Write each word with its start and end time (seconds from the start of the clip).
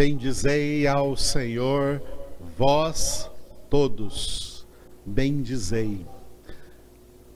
Bendizei 0.00 0.86
ao 0.86 1.14
Senhor, 1.14 2.00
vós 2.56 3.30
todos. 3.68 4.66
Bendizei. 5.04 6.06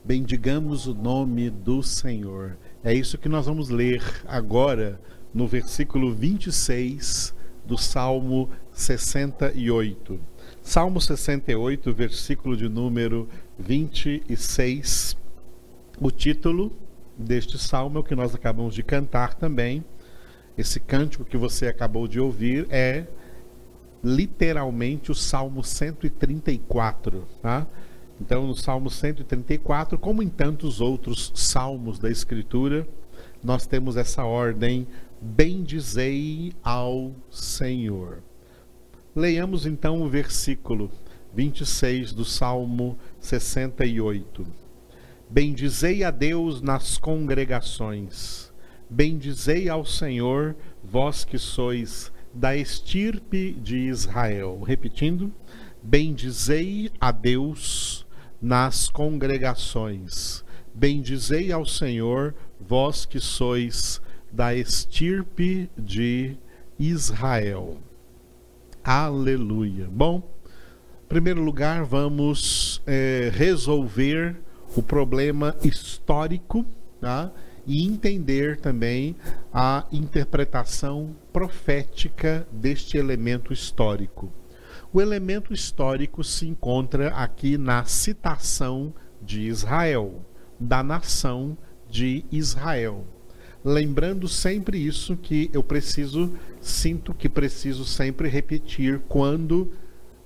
Bendigamos 0.03 0.87
o 0.87 0.93
nome 0.95 1.51
do 1.51 1.83
Senhor. 1.83 2.57
É 2.83 2.91
isso 2.91 3.19
que 3.19 3.29
nós 3.29 3.45
vamos 3.45 3.69
ler 3.69 4.01
agora 4.25 4.99
no 5.31 5.45
versículo 5.45 6.11
26 6.11 7.35
do 7.63 7.77
Salmo 7.77 8.49
68. 8.71 10.19
Salmo 10.63 10.99
68, 10.99 11.93
versículo 11.93 12.57
de 12.57 12.67
número 12.67 13.29
26. 13.59 15.15
O 16.01 16.09
título 16.09 16.75
deste 17.15 17.59
salmo 17.59 17.99
é 17.99 18.01
o 18.01 18.03
que 18.03 18.15
nós 18.15 18.33
acabamos 18.33 18.73
de 18.73 18.81
cantar 18.81 19.35
também. 19.35 19.85
Esse 20.57 20.79
cântico 20.79 21.25
que 21.25 21.37
você 21.37 21.67
acabou 21.67 22.07
de 22.07 22.19
ouvir 22.19 22.67
é 22.69 23.05
literalmente 24.03 25.11
o 25.11 25.15
Salmo 25.15 25.63
134, 25.63 27.27
tá? 27.41 27.67
Então, 28.21 28.47
no 28.47 28.55
Salmo 28.55 28.89
134, 28.89 29.97
como 29.97 30.23
em 30.23 30.29
tantos 30.29 30.79
outros 30.79 31.31
salmos 31.35 31.99
da 31.99 32.09
Escritura, 32.09 32.87
nós 33.43 33.67
temos 33.67 33.97
essa 33.97 34.23
ordem: 34.23 34.87
bendizei 35.19 36.53
ao 36.63 37.11
Senhor. 37.29 38.23
Leiamos 39.15 39.65
então 39.65 40.01
o 40.01 40.09
versículo 40.09 40.89
26 41.33 42.13
do 42.13 42.23
Salmo 42.23 42.97
68. 43.19 44.45
Bendizei 45.29 46.03
a 46.03 46.11
Deus 46.11 46.61
nas 46.61 46.97
congregações, 46.97 48.51
bendizei 48.89 49.69
ao 49.69 49.85
Senhor, 49.85 50.55
vós 50.83 51.23
que 51.23 51.37
sois 51.37 52.11
da 52.33 52.55
estirpe 52.55 53.53
de 53.53 53.77
Israel. 53.77 54.61
Repetindo, 54.61 55.31
bendizei 55.81 56.91
a 56.99 57.11
Deus 57.11 58.05
nas 58.41 58.89
congregações, 58.89 60.43
bendizei 60.73 61.51
ao 61.51 61.65
Senhor, 61.65 62.35
vós 62.59 63.05
que 63.05 63.19
sois 63.19 64.01
da 64.31 64.53
estirpe 64.53 65.69
de 65.77 66.37
Israel. 66.77 67.77
Aleluia. 68.83 69.87
Bom, 69.89 70.21
em 71.05 71.07
primeiro 71.07 71.41
lugar, 71.41 71.83
vamos 71.85 72.81
é, 72.85 73.31
resolver 73.33 74.35
o 74.75 74.83
problema 74.83 75.55
histórico 75.63 76.65
tá? 77.05 77.31
E 77.65 77.85
entender 77.85 78.57
também 78.57 79.15
a 79.53 79.85
interpretação 79.91 81.15
profética 81.31 82.47
deste 82.51 82.97
elemento 82.97 83.51
histórico. 83.51 84.31
O 84.93 85.01
elemento 85.01 85.53
histórico 85.53 86.23
se 86.23 86.47
encontra 86.47 87.09
aqui 87.09 87.57
na 87.57 87.83
citação 87.85 88.93
de 89.21 89.41
Israel, 89.41 90.25
da 90.59 90.83
nação 90.83 91.57
de 91.89 92.23
Israel 92.31 93.05
lembrando 93.65 94.27
sempre 94.27 94.77
isso 94.77 95.17
que 95.17 95.49
eu 95.51 95.63
preciso, 95.63 96.31
sinto 96.61 97.15
que 97.15 97.27
preciso 97.27 97.83
sempre 97.83 98.29
repetir 98.29 99.01
quando 99.09 99.71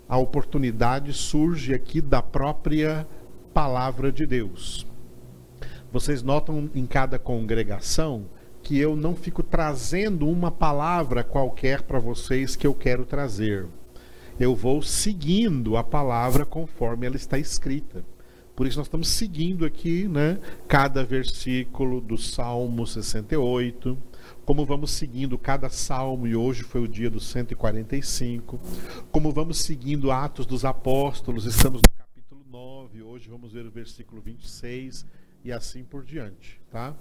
a 0.10 0.18
oportunidade 0.18 1.14
surge 1.14 1.74
aqui 1.74 2.02
da 2.02 2.22
própria 2.22 3.08
palavra 3.54 4.12
de 4.12 4.28
Deus. 4.28 4.86
Vocês 5.92 6.22
notam 6.22 6.70
em 6.76 6.86
cada 6.86 7.18
congregação 7.18 8.26
que 8.62 8.78
eu 8.78 8.96
não 8.96 9.16
fico 9.16 9.42
trazendo 9.42 10.30
uma 10.30 10.52
palavra 10.52 11.24
qualquer 11.24 11.82
para 11.82 11.98
vocês 11.98 12.56
que 12.56 12.68
eu 12.68 12.76
quero 12.76 13.06
trazer. 13.06 13.66
Eu 14.40 14.56
vou 14.56 14.84
seguindo 14.84 15.76
a 15.78 15.84
palavra 15.84 16.46
conforme 16.46 17.08
ela 17.08 17.16
está 17.16 17.40
escrita. 17.40 18.06
Por 18.56 18.68
isso 18.68 18.78
nós 18.78 18.86
estamos 18.86 19.08
seguindo 19.08 19.66
aqui, 19.66 20.08
né, 20.08 20.38
cada 20.68 21.04
versículo 21.04 22.00
do 22.00 22.18
Salmo 22.18 22.86
68, 22.86 23.98
como 24.46 24.66
vamos 24.66 24.92
seguindo 24.92 25.38
cada 25.38 25.70
salmo, 25.70 26.28
e 26.28 26.36
hoje 26.36 26.64
foi 26.64 26.82
o 26.82 26.88
dia 26.88 27.10
do 27.10 27.22
145, 27.22 28.60
como 29.12 29.32
vamos 29.32 29.60
seguindo 29.60 30.12
Atos 30.12 30.46
dos 30.46 30.66
Apóstolos, 30.66 31.46
estamos 31.46 31.82
no 31.82 31.98
capítulo 31.98 32.42
9, 32.52 33.02
hoje 33.02 33.30
vamos 33.30 33.54
ver 33.54 33.66
o 33.66 33.72
versículo 33.72 34.22
26 34.22 35.06
e 35.44 35.52
assim 35.52 35.84
por 35.84 36.04
diante, 36.04 36.60
tá? 36.72 36.94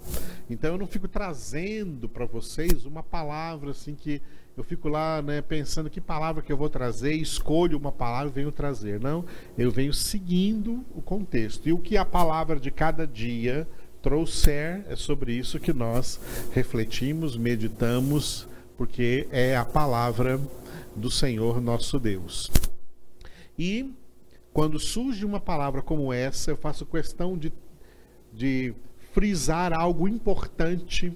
Então 0.49 0.71
eu 0.71 0.77
não 0.77 0.87
fico 0.87 1.07
trazendo 1.07 2.07
para 2.07 2.25
vocês 2.25 2.85
uma 2.85 3.03
palavra 3.03 3.71
assim 3.71 3.95
que 3.95 4.21
eu 4.55 4.63
fico 4.63 4.89
lá 4.89 5.21
né, 5.21 5.41
pensando 5.41 5.89
que 5.89 6.01
palavra 6.01 6.41
que 6.41 6.51
eu 6.51 6.57
vou 6.57 6.69
trazer, 6.69 7.13
escolho 7.13 7.77
uma 7.77 7.93
palavra 7.93 8.29
e 8.29 8.33
venho 8.33 8.51
trazer. 8.51 8.99
Não, 8.99 9.23
eu 9.57 9.71
venho 9.71 9.93
seguindo 9.93 10.83
o 10.93 11.01
contexto. 11.01 11.69
E 11.69 11.71
o 11.71 11.77
que 11.77 11.95
a 11.95 12.03
palavra 12.03 12.59
de 12.59 12.69
cada 12.69 13.07
dia 13.07 13.65
trouxer, 14.01 14.83
é 14.89 14.95
sobre 14.95 15.33
isso 15.33 15.59
que 15.59 15.71
nós 15.73 16.19
refletimos, 16.51 17.37
meditamos, 17.37 18.47
porque 18.77 19.27
é 19.31 19.55
a 19.55 19.65
palavra 19.65 20.39
do 20.95 21.09
Senhor 21.09 21.61
nosso 21.61 21.99
Deus. 21.99 22.51
E 23.57 23.93
quando 24.51 24.79
surge 24.79 25.25
uma 25.25 25.39
palavra 25.39 25.81
como 25.81 26.11
essa, 26.11 26.51
eu 26.51 26.57
faço 26.57 26.85
questão 26.85 27.37
de, 27.37 27.51
de 28.33 28.73
frisar 29.13 29.73
algo 29.73 30.07
importante 30.07 31.13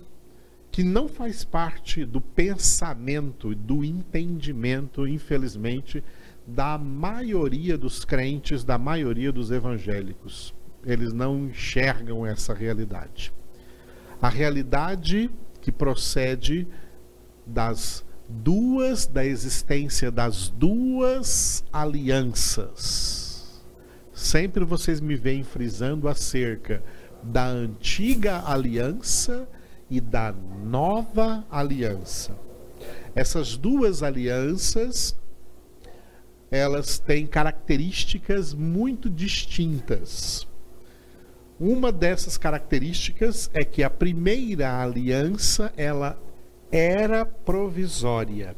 que 0.71 0.83
não 0.83 1.07
faz 1.07 1.43
parte 1.43 2.03
do 2.03 2.19
pensamento, 2.19 3.53
do 3.53 3.83
entendimento, 3.83 5.07
infelizmente, 5.07 6.03
da 6.47 6.77
maioria 6.77 7.77
dos 7.77 8.03
crentes, 8.03 8.63
da 8.63 8.77
maioria 8.77 9.31
dos 9.31 9.51
evangélicos. 9.51 10.53
Eles 10.85 11.13
não 11.13 11.45
enxergam 11.47 12.25
essa 12.25 12.53
realidade. 12.53 13.31
A 14.21 14.29
realidade 14.29 15.29
que 15.61 15.71
procede 15.71 16.67
das 17.45 18.03
duas, 18.27 19.05
da 19.05 19.25
existência 19.25 20.09
das 20.09 20.49
duas 20.49 21.63
alianças. 21.71 23.63
Sempre 24.13 24.65
vocês 24.65 24.99
me 24.99 25.15
veem 25.15 25.43
frisando 25.43 26.07
acerca 26.07 26.83
da 27.23 27.45
antiga 27.45 28.43
aliança 28.45 29.47
e 29.89 30.01
da 30.01 30.33
nova 30.63 31.45
aliança. 31.49 32.37
Essas 33.15 33.55
duas 33.55 34.03
alianças 34.03 35.15
elas 36.49 36.99
têm 36.99 37.25
características 37.25 38.53
muito 38.53 39.09
distintas. 39.09 40.47
Uma 41.59 41.91
dessas 41.91 42.37
características 42.37 43.49
é 43.53 43.63
que 43.63 43.81
a 43.81 43.89
primeira 43.89 44.79
aliança 44.79 45.73
ela 45.75 46.19
era 46.71 47.25
provisória 47.25 48.55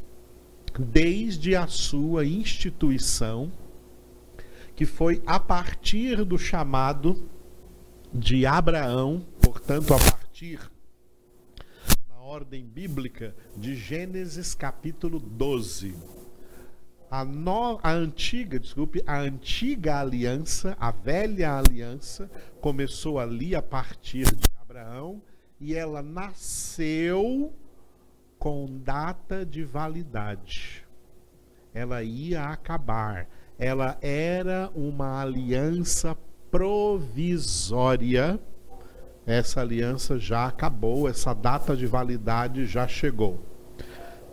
desde 0.78 1.56
a 1.56 1.66
sua 1.66 2.26
instituição, 2.26 3.50
que 4.74 4.84
foi 4.84 5.22
a 5.26 5.40
partir 5.40 6.22
do 6.22 6.36
chamado 6.36 7.28
de 8.16 8.46
Abraão, 8.46 9.24
portanto, 9.40 9.94
a 9.94 9.98
partir 9.98 10.58
ordem 12.26 12.66
bíblica 12.66 13.34
de 13.56 13.76
Gênesis 13.76 14.52
capítulo 14.52 15.20
12. 15.20 15.96
A, 17.08 17.24
no, 17.24 17.78
a 17.82 17.92
antiga, 17.92 18.58
desculpe, 18.58 19.02
a 19.06 19.20
antiga 19.20 20.00
aliança, 20.00 20.76
a 20.78 20.90
velha 20.90 21.56
aliança, 21.56 22.28
começou 22.60 23.20
ali 23.20 23.54
a 23.54 23.62
partir 23.62 24.24
de 24.34 24.50
Abraão 24.60 25.22
e 25.60 25.74
ela 25.74 26.02
nasceu 26.02 27.54
com 28.38 28.66
data 28.80 29.46
de 29.46 29.62
validade. 29.62 30.84
Ela 31.72 32.02
ia 32.02 32.44
acabar. 32.44 33.28
Ela 33.56 33.96
era 34.02 34.70
uma 34.74 35.22
aliança 35.22 36.14
provisória 36.50 38.40
essa 39.26 39.60
aliança 39.60 40.18
já 40.20 40.46
acabou, 40.46 41.08
essa 41.08 41.34
data 41.34 41.76
de 41.76 41.84
validade 41.84 42.64
já 42.64 42.86
chegou. 42.86 43.40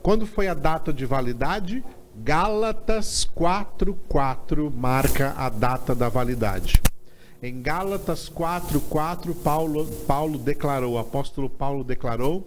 Quando 0.04 0.27
foi 0.27 0.48
a 0.48 0.54
data 0.54 0.94
de 0.94 1.04
validade? 1.04 1.83
Gálatas 2.15 3.25
4:4 3.25 4.69
marca 4.69 5.33
a 5.36 5.50
data 5.50 5.95
da 5.95 6.10
validade. 6.10 6.80
Em 7.42 7.60
Gálatas 7.60 8.30
4:4 8.30 9.33
Paulo 9.33 9.88
Paulo 10.06 10.38
declarou, 10.38 10.94
o 10.94 11.00
apóstolo 11.00 11.50
Paulo 11.50 11.83
declarou: 11.83 12.45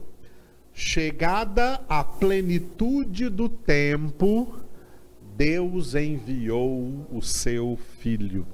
Chegada 0.73 1.81
a 1.89 2.05
plenitude 2.05 3.29
do 3.29 3.49
tempo, 3.49 4.55
Deus 5.37 5.97
enviou 5.97 7.09
o 7.11 7.21
seu 7.21 7.77
filho. 7.99 8.47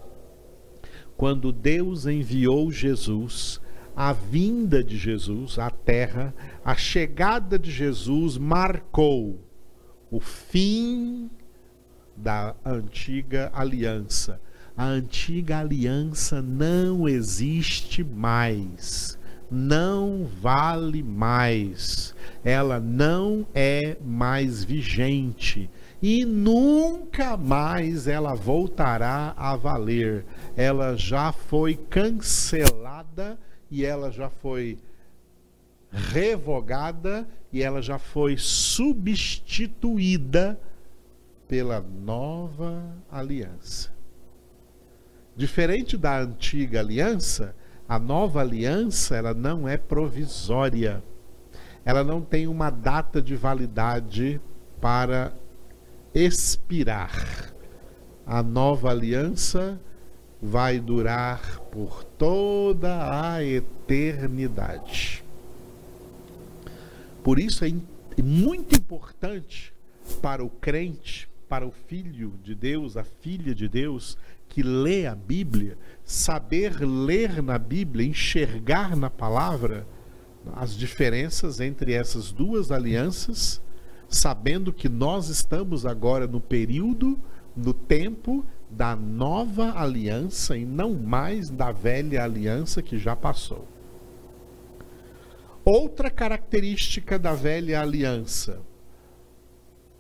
Quando 1.22 1.52
Deus 1.52 2.04
enviou 2.04 2.72
Jesus, 2.72 3.60
a 3.94 4.12
vinda 4.12 4.82
de 4.82 4.98
Jesus 4.98 5.56
à 5.56 5.70
terra, 5.70 6.34
a 6.64 6.74
chegada 6.74 7.56
de 7.56 7.70
Jesus 7.70 8.36
marcou 8.36 9.38
o 10.10 10.18
fim 10.18 11.30
da 12.16 12.56
antiga 12.64 13.52
aliança. 13.54 14.40
A 14.76 14.84
antiga 14.84 15.60
aliança 15.60 16.42
não 16.42 17.08
existe 17.08 18.02
mais, 18.02 19.16
não 19.48 20.28
vale 20.40 21.04
mais, 21.04 22.16
ela 22.42 22.80
não 22.80 23.46
é 23.54 23.96
mais 24.04 24.64
vigente 24.64 25.70
e 26.02 26.24
nunca 26.24 27.36
mais 27.36 28.08
ela 28.08 28.34
voltará 28.34 29.32
a 29.36 29.54
valer. 29.54 30.24
Ela 30.56 30.96
já 30.96 31.32
foi 31.32 31.76
cancelada 31.76 33.38
e 33.70 33.84
ela 33.84 34.10
já 34.10 34.28
foi 34.28 34.78
revogada 35.90 37.26
e 37.52 37.62
ela 37.62 37.82
já 37.82 37.98
foi 37.98 38.36
substituída 38.38 39.00
pela 41.46 41.80
nova 41.80 42.82
aliança. 43.10 43.90
Diferente 45.36 45.96
da 45.96 46.20
antiga 46.20 46.80
aliança, 46.80 47.54
a 47.88 47.98
nova 47.98 48.40
aliança 48.40 49.16
ela 49.16 49.34
não 49.34 49.68
é 49.68 49.76
provisória. 49.76 51.02
Ela 51.84 52.04
não 52.04 52.22
tem 52.22 52.46
uma 52.46 52.70
data 52.70 53.20
de 53.20 53.34
validade 53.34 54.40
para 54.80 55.32
expirar. 56.14 57.52
A 58.26 58.42
nova 58.42 58.90
aliança 58.90 59.80
vai 60.42 60.80
durar 60.80 61.60
por 61.70 62.02
toda 62.02 63.32
a 63.32 63.44
eternidade. 63.44 65.22
Por 67.22 67.38
isso 67.38 67.64
é 67.64 67.72
muito 68.20 68.74
importante 68.74 69.72
para 70.20 70.44
o 70.44 70.50
crente, 70.50 71.28
para 71.48 71.64
o 71.64 71.70
filho 71.70 72.34
de 72.42 72.56
Deus, 72.56 72.96
a 72.96 73.04
filha 73.04 73.54
de 73.54 73.68
Deus, 73.68 74.18
que 74.48 74.64
lê 74.64 75.06
a 75.06 75.14
Bíblia, 75.14 75.78
saber 76.04 76.80
ler 76.80 77.40
na 77.40 77.56
Bíblia, 77.56 78.04
enxergar 78.04 78.96
na 78.96 79.08
palavra 79.08 79.86
as 80.54 80.76
diferenças 80.76 81.60
entre 81.60 81.92
essas 81.92 82.32
duas 82.32 82.72
alianças, 82.72 83.62
sabendo 84.08 84.72
que 84.72 84.88
nós 84.88 85.28
estamos 85.28 85.86
agora 85.86 86.26
no 86.26 86.40
período, 86.40 87.16
no 87.56 87.72
tempo 87.72 88.44
da 88.72 88.96
nova 88.96 89.78
aliança 89.78 90.56
e 90.56 90.64
não 90.64 90.94
mais 90.94 91.50
da 91.50 91.70
velha 91.70 92.24
aliança 92.24 92.80
que 92.80 92.98
já 92.98 93.14
passou. 93.14 93.68
Outra 95.64 96.10
característica 96.10 97.18
da 97.18 97.34
velha 97.34 97.80
aliança. 97.80 98.60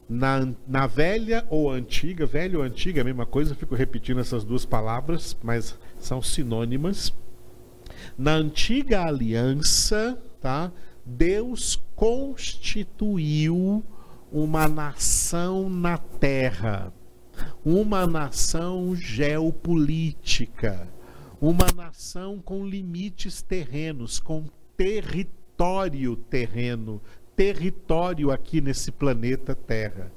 Na, 0.08 0.52
na 0.66 0.86
velha 0.86 1.46
ou 1.48 1.70
antiga, 1.70 2.26
velha 2.26 2.58
ou 2.58 2.64
antiga, 2.64 3.00
a 3.00 3.04
mesma 3.04 3.24
coisa, 3.24 3.54
fico 3.54 3.74
repetindo 3.74 4.20
essas 4.20 4.44
duas 4.44 4.64
palavras, 4.64 5.36
mas 5.42 5.78
são 5.98 6.20
sinônimas. 6.20 7.14
Na 8.18 8.32
antiga 8.32 9.04
aliança, 9.04 10.18
tá? 10.40 10.72
Deus 11.04 11.80
constituiu 11.94 13.82
uma 14.30 14.66
nação 14.66 15.68
na 15.68 15.98
terra, 15.98 16.92
uma 17.64 18.06
nação 18.06 18.94
geopolítica, 18.96 20.88
uma 21.40 21.66
nação 21.76 22.40
com 22.40 22.66
limites 22.66 23.40
terrenos, 23.40 24.18
com 24.18 24.44
território 24.76 26.16
terreno, 26.16 27.00
território 27.36 28.30
aqui 28.30 28.60
nesse 28.60 28.90
planeta 28.90 29.54
Terra. 29.54 30.12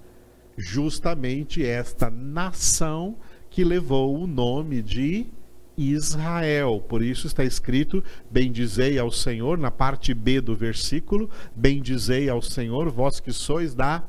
Justamente 0.57 1.63
esta 1.63 2.09
nação 2.09 3.17
que 3.49 3.63
levou 3.63 4.17
o 4.17 4.25
nome 4.25 4.81
de 4.81 5.27
Israel. 5.77 6.83
Por 6.87 7.03
isso 7.03 7.27
está 7.27 7.43
escrito: 7.43 8.03
Bendizei 8.29 8.97
ao 8.97 9.11
Senhor, 9.11 9.57
na 9.57 9.69
parte 9.69 10.13
B 10.13 10.41
do 10.41 10.55
versículo: 10.55 11.29
Bendizei 11.55 12.29
ao 12.29 12.41
Senhor, 12.41 12.89
vós 12.89 13.19
que 13.19 13.31
sois 13.31 13.75
da 13.75 14.03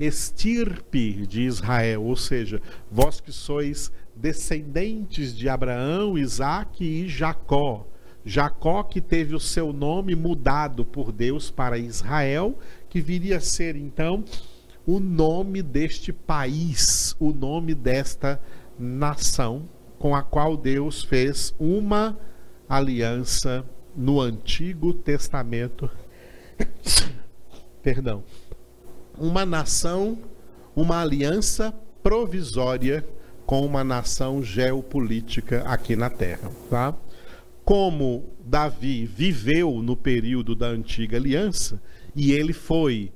estirpe 0.00 1.26
de 1.26 1.42
Israel, 1.42 2.04
ou 2.04 2.16
seja, 2.16 2.60
vós 2.90 3.20
que 3.20 3.30
sois 3.30 3.92
descendentes 4.16 5.36
de 5.36 5.48
Abraão, 5.48 6.16
Isaque 6.16 6.84
e 6.84 7.08
Jacó. 7.08 7.86
Jacó, 8.24 8.82
que 8.82 9.00
teve 9.00 9.34
o 9.34 9.40
seu 9.40 9.72
nome 9.72 10.14
mudado 10.14 10.84
por 10.84 11.12
Deus 11.12 11.50
para 11.50 11.78
Israel, 11.78 12.58
que 12.88 13.00
viria 13.00 13.36
a 13.36 13.40
ser 13.40 13.76
então 13.76 14.24
o 14.86 14.98
nome 14.98 15.62
deste 15.62 16.12
país, 16.12 17.14
o 17.20 17.32
nome 17.32 17.74
desta 17.74 18.40
nação 18.78 19.68
com 19.98 20.16
a 20.16 20.22
qual 20.22 20.56
Deus 20.56 21.04
fez 21.04 21.54
uma 21.58 22.18
aliança 22.66 23.64
no 23.94 24.18
Antigo 24.18 24.94
Testamento. 24.94 25.90
Perdão. 27.82 28.24
Uma 29.20 29.44
nação, 29.44 30.18
uma 30.74 31.02
aliança 31.02 31.72
provisória 32.02 33.06
com 33.44 33.64
uma 33.64 33.84
nação 33.84 34.42
geopolítica 34.42 35.62
aqui 35.66 35.94
na 35.94 36.08
Terra, 36.08 36.50
tá? 36.70 36.96
como 37.64 38.24
Davi 38.44 39.06
viveu 39.06 39.82
no 39.82 39.96
período 39.96 40.54
da 40.54 40.66
antiga 40.66 41.16
aliança 41.16 41.80
e 42.16 42.32
ele 42.32 42.52
foi 42.52 43.12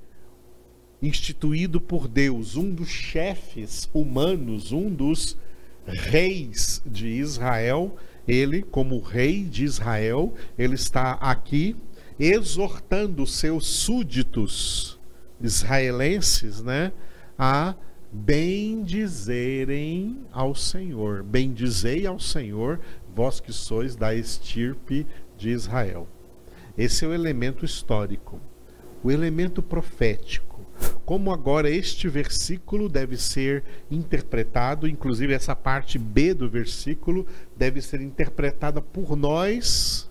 instituído 1.02 1.80
por 1.80 2.06
Deus, 2.06 2.54
um 2.54 2.70
dos 2.70 2.88
chefes 2.88 3.88
humanos, 3.92 4.72
um 4.72 4.88
dos 4.88 5.36
reis 5.86 6.80
de 6.86 7.08
Israel, 7.08 7.96
ele, 8.28 8.62
como 8.62 9.00
rei 9.00 9.42
de 9.42 9.64
Israel, 9.64 10.32
ele 10.56 10.74
está 10.74 11.12
aqui 11.12 11.74
exortando 12.18 13.26
seus 13.26 13.66
súditos 13.66 15.00
israelenses, 15.40 16.62
né, 16.62 16.92
a 17.38 17.74
bendizerem 18.12 20.18
ao 20.32 20.54
Senhor. 20.54 21.22
Bendizei 21.22 22.06
ao 22.06 22.20
Senhor, 22.20 22.80
vós 23.14 23.40
que 23.40 23.52
sois 23.52 23.96
da 23.96 24.14
estirpe 24.14 25.06
de 25.36 25.50
Israel. 25.50 26.08
Esse 26.78 27.04
é 27.04 27.08
o 27.08 27.14
elemento 27.14 27.64
histórico, 27.64 28.40
o 29.02 29.10
elemento 29.10 29.62
profético. 29.62 30.54
Como 31.04 31.32
agora 31.32 31.70
este 31.70 32.08
versículo 32.08 32.88
deve 32.88 33.16
ser 33.16 33.62
interpretado, 33.90 34.88
inclusive 34.88 35.32
essa 35.32 35.54
parte 35.54 35.98
B 35.98 36.34
do 36.34 36.48
versículo 36.48 37.26
deve 37.56 37.80
ser 37.80 38.00
interpretada 38.00 38.80
por 38.80 39.16
nós, 39.16 40.10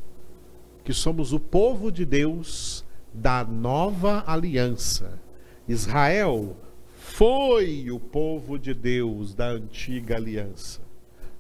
que 0.84 0.94
somos 0.94 1.34
o 1.34 1.40
povo 1.40 1.92
de 1.92 2.06
Deus 2.06 2.83
da 3.14 3.44
nova 3.44 4.24
aliança. 4.26 5.20
Israel 5.68 6.58
foi 6.98 7.92
o 7.92 8.00
povo 8.00 8.58
de 8.58 8.74
Deus 8.74 9.36
da 9.36 9.50
antiga 9.50 10.16
aliança. 10.16 10.82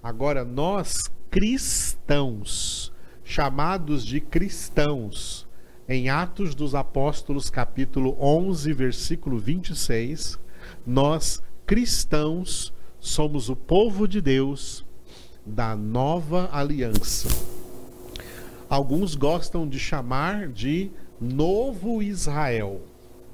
Agora 0.02 0.46
nós 0.46 1.10
cristãos, 1.32 2.94
chamados 3.24 4.06
de 4.06 4.22
cristãos, 4.22 5.48
em 5.88 6.10
Atos 6.10 6.54
dos 6.54 6.76
Apóstolos, 6.76 7.50
capítulo 7.50 8.16
11, 8.20 8.72
versículo 8.72 9.40
26, 9.40 10.40
nós 10.86 11.42
cristãos 11.66 12.74
somos 13.00 13.50
o 13.50 13.56
povo 13.56 14.08
de 14.08 14.22
Deus 14.22 14.86
da 15.46 15.76
nova 15.76 16.50
aliança. 16.54 17.28
Alguns 18.70 19.16
gostam 19.16 19.68
de 19.68 19.78
chamar 19.78 20.48
de 20.48 20.92
novo 21.24 22.04
Israel. 22.04 22.82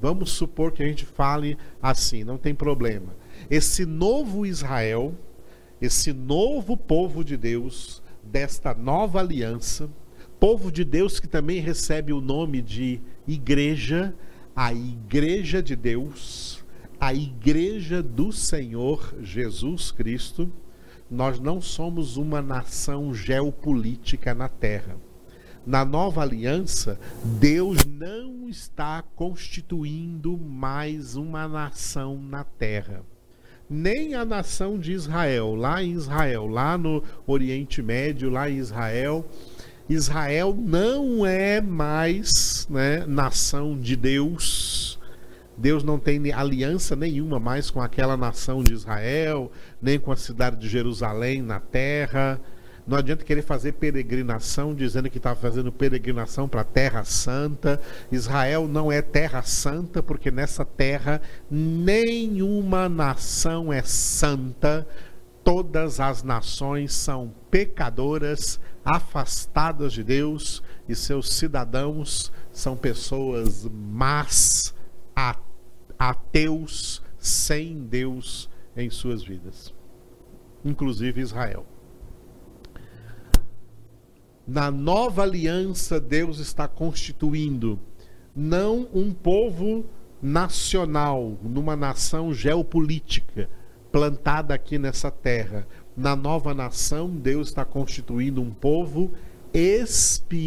Vamos 0.02 0.32
supor 0.32 0.72
que 0.72 0.82
a 0.82 0.88
gente 0.88 1.06
fale 1.06 1.58
assim, 1.82 2.24
não 2.24 2.38
tem 2.38 2.56
problema. 2.56 3.16
Esse 3.50 3.86
novo 3.86 4.46
Israel 4.46 5.14
esse 5.82 6.12
novo 6.12 6.76
povo 6.76 7.24
de 7.24 7.38
Deus, 7.38 8.04
desta 8.22 8.74
nova 8.74 9.20
aliança, 9.20 9.90
povo 10.40 10.72
de 10.72 10.84
Deus 10.84 11.20
que 11.20 11.28
também 11.28 11.60
recebe 11.60 12.12
o 12.12 12.20
nome 12.20 12.62
de 12.62 13.00
igreja, 13.28 14.14
a 14.56 14.74
igreja 14.74 15.64
de 15.64 15.76
Deus, 15.76 16.66
a 17.00 17.14
igreja 17.14 18.04
do 18.04 18.32
Senhor 18.32 19.16
Jesus 19.22 19.90
Cristo. 19.92 20.52
Nós 21.10 21.40
não 21.40 21.62
somos 21.62 22.18
uma 22.18 22.42
nação 22.42 23.14
geopolítica 23.14 24.34
na 24.34 24.50
terra. 24.50 24.98
Na 25.70 25.86
nova 25.86 26.24
aliança, 26.24 27.00
Deus 27.24 27.86
não 27.86 28.50
está 28.50 29.04
constituindo 29.16 30.36
mais 30.36 31.16
uma 31.16 31.48
nação 31.48 32.20
na 32.20 32.44
terra. 32.44 33.04
Nem 33.70 34.16
a 34.16 34.26
nação 34.26 34.80
de 34.80 34.94
Israel, 34.94 35.54
lá 35.54 35.84
em 35.84 35.92
Israel, 35.92 36.48
lá 36.48 36.76
no 36.76 37.04
Oriente 37.28 37.84
Médio, 37.84 38.32
lá 38.32 38.50
em 38.50 38.58
Israel, 38.58 39.24
Israel 39.88 40.58
não 40.58 41.24
é 41.24 41.62
mais 41.62 42.68
né, 42.68 43.06
nação 43.06 43.80
de 43.80 43.96
Deus, 43.96 45.00
Deus 45.56 45.84
não 45.84 46.00
tem 46.00 46.34
aliança 46.34 46.96
nenhuma 46.96 47.40
mais 47.40 47.70
com 47.70 47.80
aquela 47.80 48.18
nação 48.18 48.64
de 48.64 48.74
Israel, 48.74 49.52
nem 49.80 50.00
com 50.00 50.12
a 50.12 50.18
cidade 50.18 50.56
de 50.56 50.68
Jerusalém 50.68 51.44
na 51.44 51.60
terra. 51.60 52.42
Não 52.90 52.98
adianta 52.98 53.24
querer 53.24 53.44
fazer 53.44 53.74
peregrinação 53.74 54.74
dizendo 54.74 55.12
que 55.12 55.20
está 55.20 55.36
fazendo 55.36 55.72
peregrinação 55.72 56.50
para 56.50 56.62
a 56.62 56.64
Terra 56.64 57.04
Santa. 57.04 57.80
Israel 58.12 58.68
não 58.68 58.92
é 58.92 59.00
Terra 59.00 59.44
Santa, 59.44 60.02
porque 60.02 60.32
nessa 60.32 60.66
terra 60.66 61.22
nenhuma 61.52 62.90
nação 62.90 63.72
é 63.72 63.84
santa. 63.84 64.88
Todas 65.44 66.00
as 66.00 66.24
nações 66.24 66.92
são 66.92 67.32
pecadoras, 67.52 68.60
afastadas 68.84 69.94
de 69.94 70.04
Deus, 70.04 70.64
e 70.88 70.96
seus 70.96 71.30
cidadãos 71.30 72.32
são 72.52 72.76
pessoas 72.76 73.70
más, 73.72 74.74
ateus, 76.00 77.04
sem 77.20 77.84
Deus 77.84 78.50
em 78.76 78.90
suas 78.90 79.24
vidas, 79.24 79.72
inclusive 80.66 81.22
Israel. 81.22 81.68
Na 84.50 84.72
nova 84.72 85.22
aliança, 85.22 86.00
Deus 86.00 86.40
está 86.40 86.68
constituindo 86.68 87.80
não 88.36 88.88
um 88.92 89.14
povo 89.14 89.86
nacional, 90.20 91.38
numa 91.44 91.76
nação 91.76 92.34
geopolítica 92.34 93.48
plantada 93.92 94.56
aqui 94.56 94.80
nessa 94.80 95.12
terra. 95.12 95.68
Na 95.96 96.16
nova 96.16 96.56
nação, 96.56 97.12
Deus 97.12 97.50
está 97.50 97.64
constituindo 97.64 98.42
um 98.42 98.50
povo 98.50 99.12
espiritual. 99.54 100.40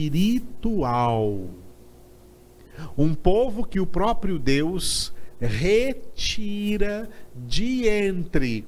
Um 2.99 3.15
povo 3.15 3.65
que 3.65 3.79
o 3.79 3.87
próprio 3.87 4.37
Deus 4.37 5.15
retira 5.39 7.09
de 7.37 7.87
entre 7.87 8.67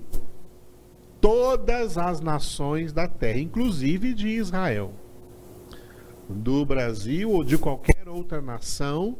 todas 1.20 1.98
as 1.98 2.20
nações 2.20 2.92
da 2.92 3.08
terra, 3.08 3.40
inclusive 3.40 4.14
de 4.14 4.28
Israel 4.28 4.92
do 6.28 6.64
Brasil 6.64 7.30
ou 7.30 7.44
de 7.44 7.58
qualquer 7.58 8.08
outra 8.08 8.40
nação, 8.40 9.18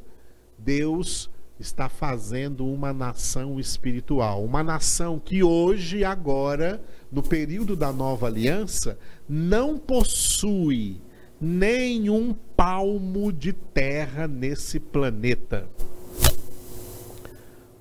Deus 0.58 1.30
está 1.58 1.88
fazendo 1.88 2.66
uma 2.66 2.92
nação 2.92 3.61
espiritual. 3.61 4.44
Uma 4.44 4.62
nação 4.62 5.18
que 5.18 5.42
hoje, 5.42 6.04
agora, 6.04 6.82
no 7.11 7.23
período 7.23 7.76
da 7.76 7.92
nova 7.92 8.26
aliança, 8.26 8.99
não 9.28 9.78
possui 9.78 11.00
nenhum 11.40 12.34
palmo 12.56 13.32
de 13.32 13.52
terra 13.52 14.26
nesse 14.26 14.80
planeta. 14.80 15.68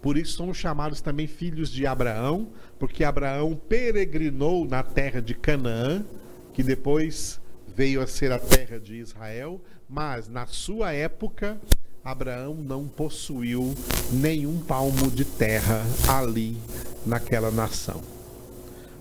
Por 0.01 0.17
isso 0.17 0.33
somos 0.33 0.57
chamados 0.57 0.99
também 0.99 1.27
filhos 1.27 1.71
de 1.71 1.87
Abraão, 1.87 2.49
porque 2.77 3.05
Abraão 3.05 3.55
peregrinou 3.55 4.67
na 4.67 4.83
terra 4.83 5.21
de 5.21 5.33
Canaã, 5.33 6.03
que 6.51 6.61
depois 6.61 7.39
veio 7.75 8.01
a 8.01 8.07
ser 8.07 8.31
a 8.31 8.39
terra 8.39 8.79
de 8.79 8.95
Israel, 8.95 9.61
mas 9.89 10.27
na 10.27 10.45
sua 10.45 10.93
época 10.93 11.59
Abraão 12.03 12.55
não 12.55 12.87
possuiu 12.87 13.73
nenhum 14.11 14.59
palmo 14.59 15.09
de 15.09 15.23
terra 15.23 15.81
ali 16.07 16.57
naquela 17.05 17.49
nação. 17.49 18.01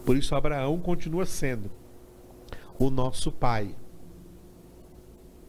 Por 0.04 0.16
isso 0.16 0.34
Abraão 0.34 0.78
continua 0.78 1.26
sendo 1.26 1.70
o 2.78 2.90
nosso 2.90 3.32
pai. 3.32 3.74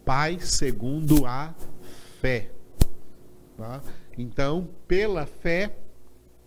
Pai 0.03 0.39
segundo 0.39 1.25
a 1.25 1.53
fé. 2.19 2.49
Tá? 3.57 3.81
Então, 4.17 4.67
pela 4.87 5.25
fé, 5.25 5.75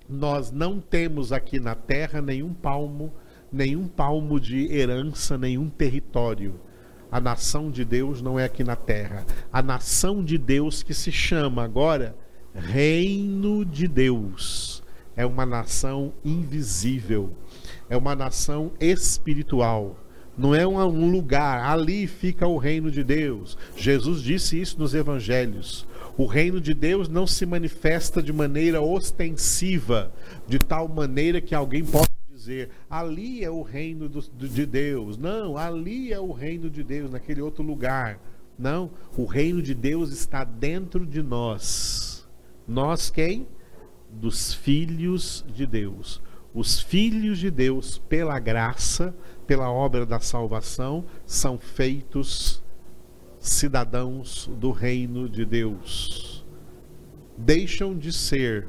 nós 0.08 0.50
não 0.50 0.80
temos 0.80 1.32
aqui 1.32 1.58
na 1.58 1.74
terra 1.74 2.20
nenhum 2.20 2.52
palmo, 2.52 3.12
nenhum 3.50 3.88
palmo 3.88 4.38
de 4.38 4.72
herança, 4.72 5.38
nenhum 5.38 5.68
território. 5.68 6.60
A 7.10 7.20
nação 7.20 7.70
de 7.70 7.84
Deus 7.84 8.20
não 8.20 8.38
é 8.38 8.44
aqui 8.44 8.64
na 8.64 8.76
terra. 8.76 9.24
A 9.52 9.62
nação 9.62 10.24
de 10.24 10.36
Deus 10.36 10.82
que 10.82 10.92
se 10.92 11.12
chama 11.12 11.62
agora 11.62 12.16
Reino 12.54 13.64
de 13.64 13.86
Deus. 13.86 14.82
É 15.16 15.24
uma 15.24 15.46
nação 15.46 16.12
invisível. 16.24 17.30
É 17.88 17.96
uma 17.96 18.14
nação 18.14 18.72
espiritual. 18.80 19.96
Não 20.36 20.54
é 20.54 20.66
um 20.66 21.10
lugar, 21.10 21.70
ali 21.70 22.06
fica 22.06 22.46
o 22.46 22.58
reino 22.58 22.90
de 22.90 23.02
Deus. 23.02 23.56
Jesus 23.74 24.20
disse 24.20 24.60
isso 24.60 24.78
nos 24.78 24.94
evangelhos. 24.94 25.86
O 26.18 26.26
reino 26.26 26.60
de 26.60 26.74
Deus 26.74 27.08
não 27.08 27.26
se 27.26 27.46
manifesta 27.46 28.22
de 28.22 28.32
maneira 28.32 28.82
ostensiva, 28.82 30.12
de 30.46 30.58
tal 30.58 30.88
maneira 30.88 31.40
que 31.40 31.54
alguém 31.54 31.84
possa 31.84 32.15
dizer 32.46 32.70
ali 32.88 33.44
é 33.44 33.50
o 33.50 33.62
reino 33.62 34.08
do, 34.08 34.20
de 34.20 34.64
Deus. 34.64 35.18
Não, 35.18 35.56
ali 35.56 36.12
é 36.12 36.20
o 36.20 36.32
reino 36.32 36.70
de 36.70 36.82
Deus, 36.82 37.10
naquele 37.10 37.42
outro 37.42 37.62
lugar. 37.62 38.20
Não, 38.58 38.90
o 39.16 39.24
reino 39.24 39.60
de 39.60 39.74
Deus 39.74 40.12
está 40.12 40.44
dentro 40.44 41.04
de 41.04 41.22
nós. 41.22 42.26
Nós 42.66 43.10
quem? 43.10 43.46
Dos 44.10 44.54
filhos 44.54 45.44
de 45.52 45.66
Deus. 45.66 46.22
Os 46.54 46.80
filhos 46.80 47.38
de 47.38 47.50
Deus, 47.50 47.98
pela 48.08 48.38
graça, 48.38 49.14
pela 49.46 49.70
obra 49.70 50.06
da 50.06 50.20
salvação, 50.20 51.04
são 51.26 51.58
feitos 51.58 52.62
cidadãos 53.38 54.50
do 54.58 54.70
reino 54.70 55.28
de 55.28 55.44
Deus. 55.44 56.46
Deixam 57.36 57.96
de 57.96 58.10
ser 58.10 58.66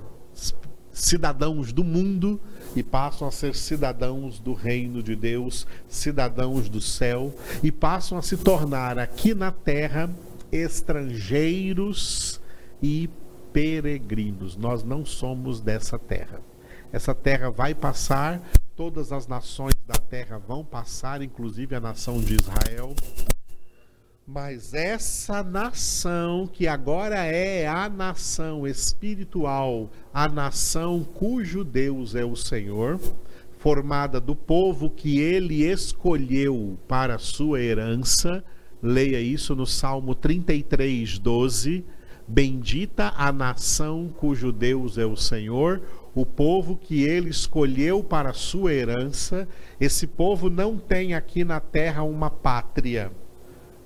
cidadãos 0.92 1.72
do 1.72 1.84
mundo 1.84 2.42
e 2.76 2.84
passam 2.84 3.28
a 3.28 3.32
ser 3.32 3.56
cidadãos 3.56 4.40
do 4.40 4.54
reino 4.54 5.02
de 5.02 5.16
Deus, 5.16 5.68
cidadãos 5.88 6.70
do 6.70 6.82
céu, 6.82 7.34
e 7.64 7.72
passam 7.72 8.18
a 8.18 8.22
se 8.22 8.38
tornar 8.38 9.00
aqui 9.00 9.34
na 9.34 9.52
terra 9.52 10.10
estrangeiros 10.52 12.40
e 12.82 13.10
peregrinos. 13.52 14.56
Nós 14.56 14.84
não 14.84 15.06
somos 15.06 15.60
dessa 15.60 15.98
terra. 15.98 16.40
Essa 16.92 17.14
terra 17.14 17.50
vai 17.50 17.74
passar, 17.74 18.42
todas 18.76 19.12
as 19.12 19.28
nações 19.28 19.74
da 19.86 19.96
terra 19.96 20.38
vão 20.38 20.64
passar, 20.64 21.22
inclusive 21.22 21.76
a 21.76 21.80
nação 21.80 22.20
de 22.20 22.36
Israel. 22.36 22.96
Mas 24.30 24.74
essa 24.74 25.42
nação, 25.42 26.50
que 26.52 26.68
agora 26.68 27.16
é 27.16 27.66
a 27.66 27.88
nação 27.88 28.68
espiritual, 28.68 29.90
a 30.14 30.28
nação 30.28 31.02
cujo 31.02 31.64
Deus 31.64 32.14
é 32.14 32.26
o 32.26 32.36
Senhor, 32.36 33.00
formada 33.58 34.20
do 34.20 34.36
povo 34.36 34.90
que 34.90 35.18
ele 35.22 35.64
escolheu 35.64 36.78
para 36.90 37.18
sua 37.18 37.62
herança, 37.62 38.44
leia 38.84 39.22
isso 39.22 39.56
no 39.56 39.66
Salmo 39.66 40.14
33, 40.14 41.20
12. 41.20 41.86
Bendita 42.28 43.14
a 43.16 43.32
nação 43.32 44.14
cujo 44.18 44.52
Deus 44.52 44.98
é 44.98 45.06
o 45.06 45.16
Senhor, 45.16 45.82
o 46.14 46.26
povo 46.26 46.76
que 46.76 47.02
ele 47.02 47.30
escolheu 47.30 48.04
para 48.04 48.34
sua 48.34 48.74
herança. 48.74 49.48
Esse 49.80 50.06
povo 50.06 50.50
não 50.50 50.78
tem 50.78 51.14
aqui 51.14 51.46
na 51.46 51.62
terra 51.62 52.04
uma 52.04 52.30
pátria 52.30 53.10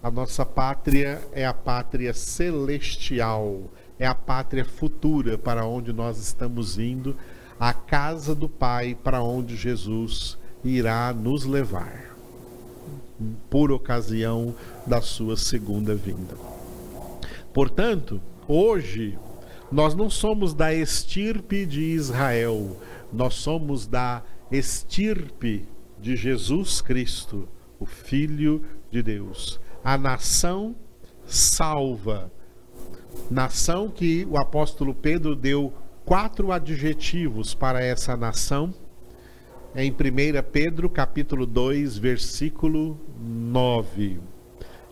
a 0.04 0.10
nossa 0.10 0.44
pátria 0.44 1.22
é 1.32 1.46
a 1.46 1.54
pátria 1.54 2.14
celestial, 2.14 3.70
é 4.00 4.08
a 4.08 4.16
pátria 4.16 4.66
futura 4.66 5.38
para 5.38 5.66
onde 5.66 5.94
nós 5.94 6.18
estamos 6.18 6.80
indo, 6.80 7.16
a 7.60 7.72
casa 7.72 8.34
do 8.34 8.50
Pai 8.50 8.98
para 9.04 9.22
onde 9.22 9.56
Jesus 9.56 10.40
irá 10.64 11.14
nos 11.14 11.46
levar, 11.46 12.16
por 13.48 13.72
ocasião 13.72 14.56
da 14.88 15.02
sua 15.02 15.38
segunda 15.38 15.94
vinda. 15.94 16.36
Portanto, 17.54 18.20
hoje 18.48 19.20
nós 19.72 19.94
não 19.94 20.10
somos 20.10 20.56
da 20.56 20.74
estirpe 20.74 21.64
de 21.64 21.82
Israel, 21.82 22.76
nós 23.14 23.36
somos 23.36 23.86
da 23.86 24.24
estirpe 24.52 25.68
de 26.00 26.16
Jesus 26.16 26.82
Cristo, 26.82 27.48
o 27.80 27.86
Filho 27.86 28.64
de 28.90 29.04
Deus 29.04 29.61
a 29.84 29.98
nação 29.98 30.76
salva. 31.26 32.32
Nação 33.30 33.90
que 33.90 34.28
o 34.30 34.38
apóstolo 34.38 34.94
Pedro 34.94 35.36
deu 35.36 35.74
quatro 36.06 36.52
adjetivos 36.52 37.54
para 37.54 37.84
essa 37.84 38.16
nação. 38.16 38.74
Em 39.76 39.92
1 39.92 39.96
Pedro, 40.52 40.90
capítulo 40.90 41.46
2, 41.46 41.98
versículo 41.98 43.00
9. 43.20 44.20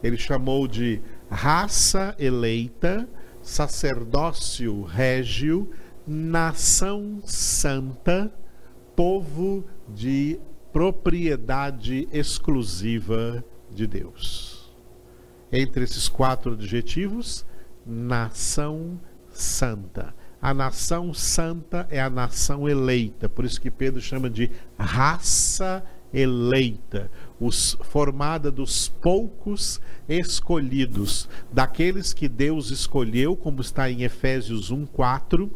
Ele 0.01 0.17
chamou 0.17 0.67
de 0.67 1.01
raça 1.29 2.15
eleita, 2.17 3.07
sacerdócio 3.41 4.83
régio, 4.83 5.69
nação 6.07 7.21
santa, 7.25 8.33
povo 8.95 9.65
de 9.89 10.39
propriedade 10.71 12.07
exclusiva 12.13 13.43
de 13.69 13.85
Deus 13.85 14.58
entre 15.51 15.83
esses 15.83 16.07
quatro 16.07 16.53
adjetivos, 16.53 17.45
nação 17.85 18.99
santa. 19.31 20.13
A 20.41 20.53
nação 20.53 21.13
santa 21.13 21.87
é 21.89 21.99
a 21.99 22.09
nação 22.09 22.69
eleita, 22.69 23.27
por 23.27 23.43
isso 23.43 23.59
que 23.59 23.69
Pedro 23.69 23.99
chama 23.99 24.29
de 24.29 24.49
raça 24.77 25.83
eleita, 26.13 27.11
os, 27.39 27.77
formada 27.81 28.49
dos 28.49 28.87
poucos 28.87 29.81
escolhidos, 30.07 31.27
daqueles 31.51 32.13
que 32.13 32.27
Deus 32.27 32.71
escolheu, 32.71 33.35
como 33.35 33.61
está 33.61 33.91
em 33.91 34.03
Efésios 34.03 34.71
1:4. 34.71 35.49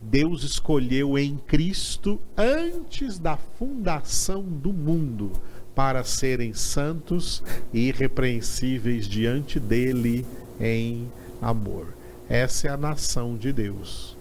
Deus 0.00 0.42
escolheu 0.42 1.16
em 1.16 1.36
Cristo 1.36 2.20
antes 2.36 3.18
da 3.18 3.36
fundação 3.36 4.42
do 4.42 4.72
mundo 4.72 5.30
para 5.74 6.04
serem 6.04 6.52
santos 6.52 7.42
e 7.72 7.88
irrepreensíveis 7.88 9.08
diante 9.08 9.58
dele 9.58 10.26
em 10.60 11.10
amor. 11.40 11.88
Essa 12.28 12.68
é 12.68 12.70
a 12.70 12.76
nação 12.76 13.36
de 13.36 13.52
Deus. 13.52 14.16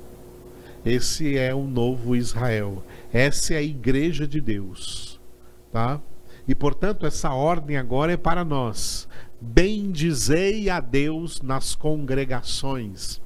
Esse 0.85 1.37
é 1.37 1.53
o 1.53 1.63
novo 1.63 2.15
Israel. 2.15 2.83
Essa 3.13 3.53
é 3.53 3.57
a 3.57 3.61
igreja 3.61 4.27
de 4.27 4.41
Deus, 4.41 5.19
tá? 5.71 6.01
E 6.47 6.55
portanto, 6.55 7.05
essa 7.05 7.31
ordem 7.31 7.77
agora 7.77 8.13
é 8.13 8.17
para 8.17 8.43
nós. 8.43 9.07
Bendizei 9.39 10.69
a 10.69 10.79
Deus 10.79 11.41
nas 11.41 11.75
congregações. 11.75 13.21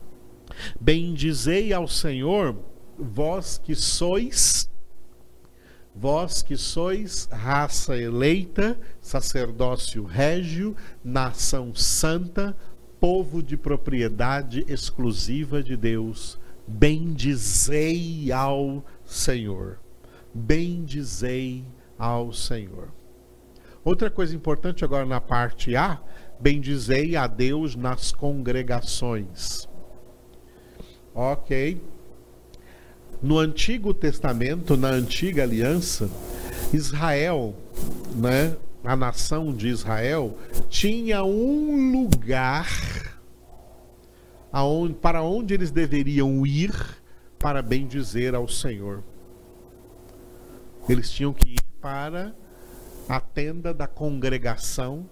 Bendizei 0.80 1.74
ao 1.74 1.88
Senhor, 1.88 2.58
vós 2.98 3.58
que 3.58 3.76
sois 3.76 4.70
vós 5.96 6.42
que 6.42 6.58
sois 6.58 7.28
raça 7.32 7.98
eleita, 7.98 8.78
sacerdócio 9.00 10.04
régio, 10.04 10.76
nação 11.04 11.74
santa, 11.74 12.56
povo 13.00 13.42
de 13.42 13.56
propriedade 13.56 14.66
exclusiva 14.68 15.64
de 15.64 15.78
Deus, 15.78 16.38
bendizei 16.68 18.32
ao 18.32 18.84
Senhor. 19.06 19.80
Bendizei 20.34 21.64
ao 21.98 22.34
Senhor. 22.34 22.90
Outra 23.84 24.10
coisa 24.10 24.36
importante 24.36 24.84
agora 24.84 25.06
na 25.06 25.22
parte 25.22 25.76
A, 25.76 26.02
bendizei 26.40 27.16
a 27.16 27.28
Deus 27.28 27.76
nas 27.76 28.12
congregações. 28.12 29.70
Ok. 31.14 31.82
No 33.26 33.40
Antigo 33.40 33.92
Testamento, 33.92 34.78
na 34.78 34.90
Antiga 34.90 35.42
Aliança, 35.42 36.08
Israel, 36.72 37.56
né, 38.16 38.56
a 38.84 38.96
nação 38.96 39.52
de 39.52 39.68
Israel, 39.68 40.38
tinha 40.70 41.24
um 41.24 41.92
lugar 41.92 42.70
aonde, 44.52 44.94
para 44.94 45.24
onde 45.24 45.56
eles 45.56 45.72
deveriam 45.72 46.46
ir 46.46 46.72
para 47.40 47.64
bendizer 47.64 48.36
ao 48.36 48.48
Senhor. 48.48 49.04
Eles 50.88 51.10
tinham 51.10 51.34
que 51.34 51.54
ir 51.54 51.64
para 51.82 52.32
a 53.10 53.20
tenda 53.20 53.74
da 53.74 53.88
congregação, 53.88 55.10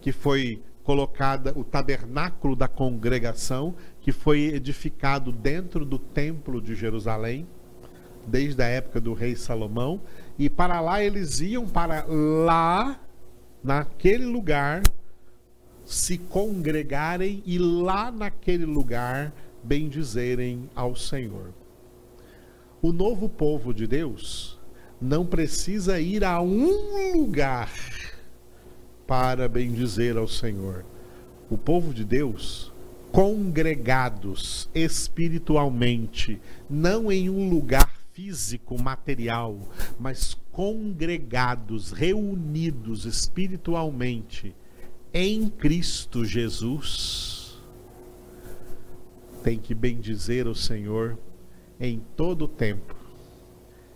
que 0.00 0.10
foi 0.10 0.60
colocada, 0.82 1.52
o 1.56 1.62
tabernáculo 1.62 2.56
da 2.56 2.66
congregação, 2.66 3.76
que 4.02 4.12
foi 4.12 4.54
edificado 4.54 5.32
dentro 5.32 5.84
do 5.84 5.98
templo 5.98 6.60
de 6.60 6.74
Jerusalém, 6.74 7.46
desde 8.26 8.62
a 8.62 8.66
época 8.66 9.00
do 9.00 9.14
rei 9.14 9.34
Salomão, 9.34 10.00
e 10.38 10.50
para 10.50 10.80
lá 10.80 11.02
eles 11.02 11.40
iam 11.40 11.66
para 11.66 12.04
lá 12.04 13.00
naquele 13.62 14.26
lugar 14.26 14.82
se 15.84 16.18
congregarem 16.18 17.42
e 17.46 17.58
lá 17.58 18.10
naquele 18.10 18.64
lugar 18.64 19.32
bendizerem 19.62 20.68
ao 20.74 20.96
Senhor. 20.96 21.52
O 22.80 22.92
novo 22.92 23.28
povo 23.28 23.72
de 23.72 23.86
Deus 23.86 24.58
não 25.00 25.24
precisa 25.24 26.00
ir 26.00 26.24
a 26.24 26.40
um 26.40 27.16
lugar 27.16 27.70
para 29.06 29.48
bendizer 29.48 30.16
ao 30.16 30.26
Senhor. 30.26 30.84
O 31.50 31.58
povo 31.58 31.92
de 31.92 32.04
Deus, 32.04 32.71
congregados 33.12 34.70
espiritualmente, 34.74 36.40
não 36.68 37.12
em 37.12 37.28
um 37.28 37.48
lugar 37.48 37.92
físico, 38.12 38.80
material, 38.80 39.58
mas 40.00 40.34
congregados, 40.50 41.92
reunidos 41.92 43.04
espiritualmente 43.04 44.54
em 45.12 45.48
Cristo 45.48 46.24
Jesus, 46.24 47.60
tem 49.44 49.58
que 49.58 49.74
bendizer 49.74 50.46
o 50.46 50.54
Senhor 50.54 51.18
em 51.78 52.00
todo 52.16 52.48
tempo, 52.48 52.96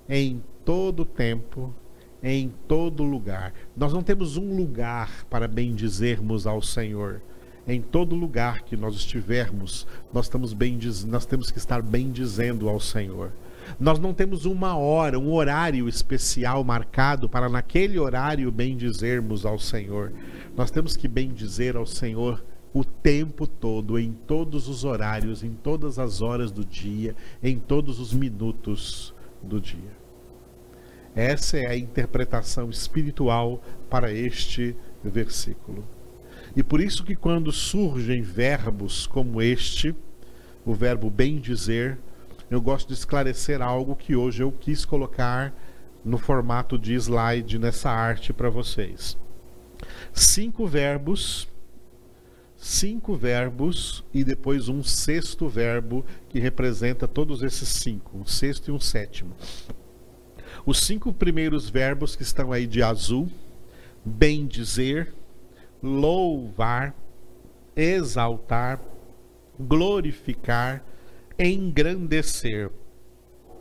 em 0.09 0.42
todo 0.64 1.07
tempo, 1.07 1.74
em 2.22 2.52
todo 2.68 3.02
lugar. 3.02 3.55
Nós 3.74 3.92
não 3.94 4.02
temos 4.02 4.37
um 4.37 4.55
lugar 4.57 5.24
para 5.31 5.48
bendizermos 5.48 6.46
ao 6.46 6.61
Senhor. 6.61 7.22
Em 7.66 7.81
todo 7.81 8.14
lugar 8.14 8.62
que 8.62 8.76
nós 8.76 8.94
estivermos, 8.94 9.87
nós, 10.12 10.26
estamos 10.26 10.52
bendiz... 10.52 11.05
nós 11.05 11.26
temos 11.26 11.50
que 11.50 11.59
estar 11.59 11.83
bendizendo 11.83 12.68
ao 12.68 12.79
Senhor. 12.79 13.33
Nós 13.81 13.98
não 13.98 14.14
temos 14.14 14.44
uma 14.44 14.76
hora, 14.76 15.18
um 15.18 15.33
horário 15.33 15.88
especial 15.88 16.62
marcado 16.62 17.29
para 17.29 17.48
naquele 17.48 17.98
horário 17.98 18.50
bendizermos 18.52 19.44
ao 19.44 19.59
Senhor. 19.59 20.12
Nós 20.57 20.70
temos 20.70 20.96
que 20.96 21.09
bendizer 21.09 21.76
ao 21.76 21.87
Senhor 21.87 22.44
o 22.72 22.85
tempo 22.85 23.46
todo, 23.46 23.98
em 23.98 24.12
todos 24.12 24.68
os 24.68 24.85
horários, 24.85 25.42
em 25.42 25.52
todas 25.52 25.98
as 25.98 26.20
horas 26.20 26.52
do 26.52 26.64
dia, 26.64 27.16
em 27.42 27.59
todos 27.59 27.98
os 27.98 28.12
minutos 28.12 29.14
do 29.42 29.61
dia. 29.61 29.96
Essa 31.14 31.57
é 31.57 31.66
a 31.66 31.76
interpretação 31.76 32.68
espiritual 32.68 33.62
para 33.88 34.12
este 34.12 34.76
versículo. 35.02 35.95
E 36.57 36.62
por 36.62 36.81
isso 36.81 37.05
que 37.05 37.14
quando 37.14 37.53
surgem 37.53 38.23
verbos 38.23 39.07
como 39.07 39.42
este, 39.42 39.95
o 40.64 40.73
verbo 40.73 41.11
bem 41.11 41.38
dizer, 41.38 41.99
eu 42.51 42.62
gosto 42.62 42.88
de 42.88 42.95
esclarecer 42.95 43.61
algo 43.61 43.95
que 43.95 44.16
hoje 44.16 44.42
eu 44.42 44.51
quis 44.51 44.85
colocar 44.85 45.55
no 46.03 46.16
formato 46.16 46.79
de 46.79 46.95
slide 46.95 47.59
nessa 47.59 47.90
arte 47.90 48.33
para 48.33 48.49
vocês. 48.49 49.19
Cinco 50.14 50.66
verbos, 50.66 51.47
cinco 52.57 53.14
verbos 53.14 54.03
e 54.14 54.25
depois 54.25 54.69
um 54.69 54.83
sexto 54.83 55.49
verbo 55.49 56.07
que 56.31 56.38
representa 56.38 57.07
todos 57.07 57.42
esses 57.42 57.69
cinco, 57.69 58.16
um 58.16 58.25
sexto 58.25 58.69
e 58.69 58.73
um 58.73 58.81
sétimo. 58.81 59.35
Os 60.64 60.79
cinco 60.79 61.12
primeiros 61.12 61.69
verbos 61.69 62.16
que 62.16 62.23
estão 62.23 62.51
aí 62.51 62.66
de 62.66 62.83
azul: 62.83 63.29
bem 64.05 64.47
dizer, 64.47 65.12
louvar, 65.87 66.94
exaltar, 67.75 68.81
glorificar, 69.59 70.85
engrandecer. 71.38 72.70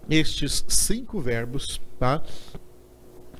Estes 0.09 0.65
cinco 0.67 1.19
verbos, 1.19 1.81
tá? 1.99 2.23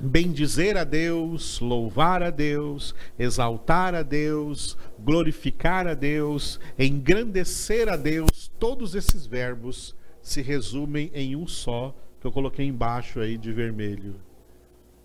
bendizer 0.00 0.76
a 0.76 0.84
Deus, 0.84 1.60
louvar 1.60 2.22
a 2.22 2.30
Deus, 2.30 2.94
exaltar 3.18 3.94
a 3.94 4.02
Deus, 4.02 4.76
glorificar 4.98 5.86
a 5.86 5.94
Deus, 5.94 6.60
engrandecer 6.78 7.88
a 7.88 7.96
Deus, 7.96 8.50
todos 8.58 8.94
esses 8.94 9.26
verbos 9.26 9.94
se 10.20 10.42
resumem 10.42 11.10
em 11.14 11.36
um 11.36 11.46
só, 11.46 11.94
que 12.20 12.26
eu 12.26 12.32
coloquei 12.32 12.66
embaixo 12.66 13.20
aí 13.20 13.38
de 13.38 13.52
vermelho: 13.52 14.16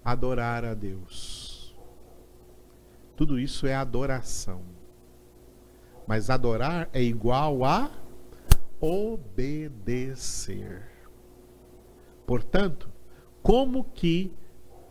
adorar 0.04 0.65
a 0.65 0.74
Deus. 0.74 1.40
Tudo 3.22 3.38
isso 3.38 3.68
é 3.68 3.76
adoração. 3.76 4.64
Mas 6.08 6.32
adorar 6.32 6.90
é 6.92 7.04
igual 7.04 7.64
a 7.64 7.92
obedecer. 8.80 10.82
Portanto, 12.26 12.90
como 13.44 13.84
que 13.84 14.34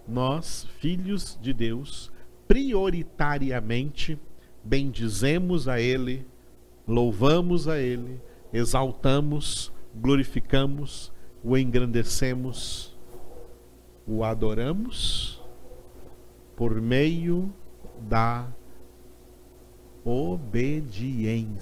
nós, 0.07 0.65
filhos 0.79 1.37
de 1.43 1.53
Deus, 1.53 2.13
prioritariamente 2.47 4.17
bendizemos 4.63 5.67
a 5.67 5.81
Ele, 5.81 6.25
louvamos 6.87 7.67
a 7.67 7.81
Ele, 7.81 8.21
exaltamos, 8.53 9.73
glorificamos, 9.93 11.13
o 11.43 11.59
engrandecemos, 11.59 12.97
o 14.07 14.23
adoramos 14.23 15.43
por 16.55 16.81
meio 16.81 17.53
da 18.01 18.49
obediência. 20.05 21.61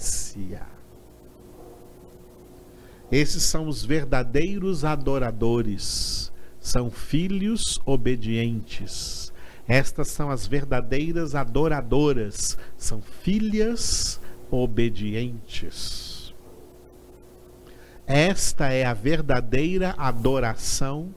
Esses 3.11 3.43
são 3.43 3.67
os 3.69 3.85
verdadeiros 3.85 4.85
adoradores, 4.85 6.31
são 6.61 6.91
filhos 6.91 7.81
obedientes. 7.87 9.33
Estas 9.67 10.09
são 10.09 10.31
as 10.31 10.47
verdadeiras 10.47 11.35
adoradoras, 11.35 12.57
são 12.77 13.03
filhas 13.03 14.21
obedientes. 14.51 16.35
Esta 18.07 18.69
é 18.73 18.85
a 18.87 18.95
verdadeira 18.95 19.95
adoração 19.99 21.15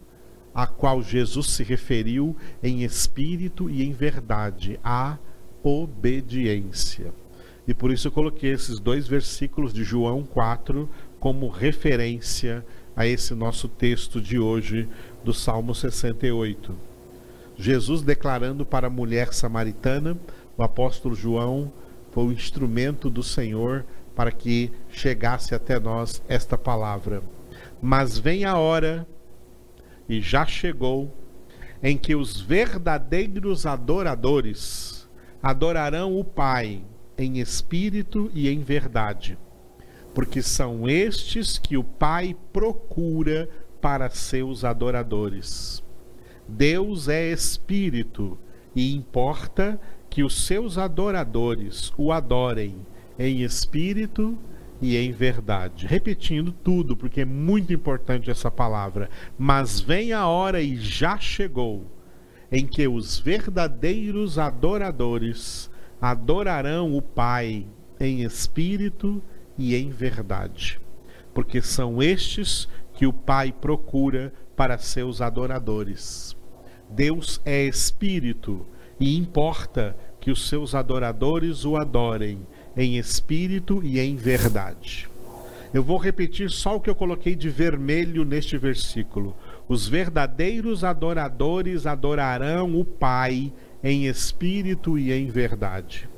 a 0.54 0.68
qual 0.68 1.02
Jesus 1.02 1.48
se 1.48 1.64
referiu 1.64 2.36
em 2.62 2.84
espírito 2.84 3.70
e 3.70 3.84
em 3.84 3.92
verdade, 3.92 4.80
a 4.84 5.18
obediência. 5.64 7.14
E 7.68 7.74
por 7.74 7.92
isso 7.92 8.08
eu 8.08 8.12
coloquei 8.12 8.52
esses 8.52 8.80
dois 8.80 9.08
versículos 9.08 9.74
de 9.74 9.84
João 9.84 10.24
4 10.24 10.90
como 11.20 11.48
referência 11.48 12.66
a 12.96 13.06
esse 13.06 13.34
nosso 13.34 13.68
texto 13.68 14.20
de 14.20 14.38
hoje 14.40 14.90
do 15.24 15.34
Salmo 15.34 15.74
68. 15.74 16.76
Jesus 17.56 18.02
declarando 18.02 18.66
para 18.66 18.88
a 18.88 18.90
mulher 18.90 19.34
samaritana, 19.34 20.18
o 20.58 20.64
apóstolo 20.64 21.16
João 21.16 21.72
foi 22.12 22.26
o 22.26 22.32
instrumento 22.32 23.10
do 23.10 23.24
Senhor 23.24 23.86
para 24.16 24.32
que 24.32 24.72
chegasse 24.90 25.56
até 25.56 25.80
nós 25.80 26.22
esta 26.28 26.58
palavra. 26.58 27.24
Mas 27.82 28.18
vem 28.18 28.46
a 28.46 28.58
hora, 28.58 29.08
e 30.08 30.22
já 30.22 30.46
chegou, 30.46 31.16
em 31.82 31.98
que 31.98 32.16
os 32.16 32.40
verdadeiros 32.40 33.66
adoradores 33.66 35.10
adorarão 35.42 36.18
o 36.18 36.24
Pai 36.24 36.84
em 37.18 37.40
espírito 37.40 38.30
e 38.34 38.50
em 38.50 38.60
verdade, 38.60 39.38
porque 40.14 40.42
são 40.42 40.88
estes 40.88 41.58
que 41.58 41.78
o 41.78 41.84
Pai 41.84 42.36
procura 42.54 43.50
para 43.80 44.10
seus 44.10 44.64
adoradores. 44.64 45.84
Deus 46.48 47.08
é 47.08 47.32
espírito 47.32 48.38
e 48.76 48.94
importa 48.94 49.80
que 50.10 50.24
os 50.24 50.46
seus 50.46 50.78
adoradores 50.78 51.94
o 51.98 52.12
adorem 52.12 52.76
em 53.18 53.42
espírito 53.42 54.38
e 54.82 54.98
em 54.98 55.12
verdade. 55.12 55.86
Repetindo 55.86 56.52
tudo, 56.52 56.98
porque 56.98 57.22
é 57.22 57.26
muito 57.26 57.72
importante 57.72 58.32
essa 58.32 58.50
palavra. 58.50 59.10
Mas 59.38 59.80
vem 59.80 60.12
a 60.12 60.28
hora 60.28 60.62
e 60.62 60.76
já 60.76 61.17
chegou 61.17 61.86
em 62.52 62.65
que 62.65 62.88
os 62.88 63.20
verdadeiros 63.20 64.38
adoradores 64.38 65.70
adorarão 66.02 66.96
o 66.96 67.02
Pai 67.02 67.65
em 68.00 68.24
espírito 68.24 69.22
e 69.58 69.76
em 69.76 69.89
verdade, 69.89 70.82
porque 71.34 71.62
são 71.62 72.02
estes 72.02 72.67
que 72.94 73.06
o 73.06 73.13
Pai 73.13 73.54
procura 73.54 74.34
para 74.56 74.78
seus 74.78 75.22
adoradores. 75.22 76.36
Deus 76.89 77.39
é 77.46 77.63
espírito 77.63 78.65
e 79.00 79.15
importa 79.17 79.96
que 80.20 80.30
os 80.30 80.50
seus 80.50 80.76
adoradores 80.76 81.63
o 81.63 81.78
adorem 81.78 82.46
em 82.82 82.98
espírito 82.98 83.82
e 83.84 84.00
em 84.00 84.15
verdade. 84.15 85.08
Eu 85.72 85.84
vou 85.84 85.98
repetir 85.98 86.50
só 86.50 86.76
o 86.76 86.82
que 86.82 86.89
eu 86.89 86.96
coloquei 86.96 87.36
de 87.36 87.50
vermelho 87.50 88.26
neste 88.26 88.58
versículo. 88.58 89.36
Os 89.70 89.88
verdadeiros 89.88 90.84
adoradores 90.84 91.86
adorarão 91.86 92.78
o 92.78 92.84
Pai 92.84 93.54
em 93.84 94.08
espírito 94.08 94.98
e 94.98 95.13
em 95.13 95.28
verdade. 95.28 96.10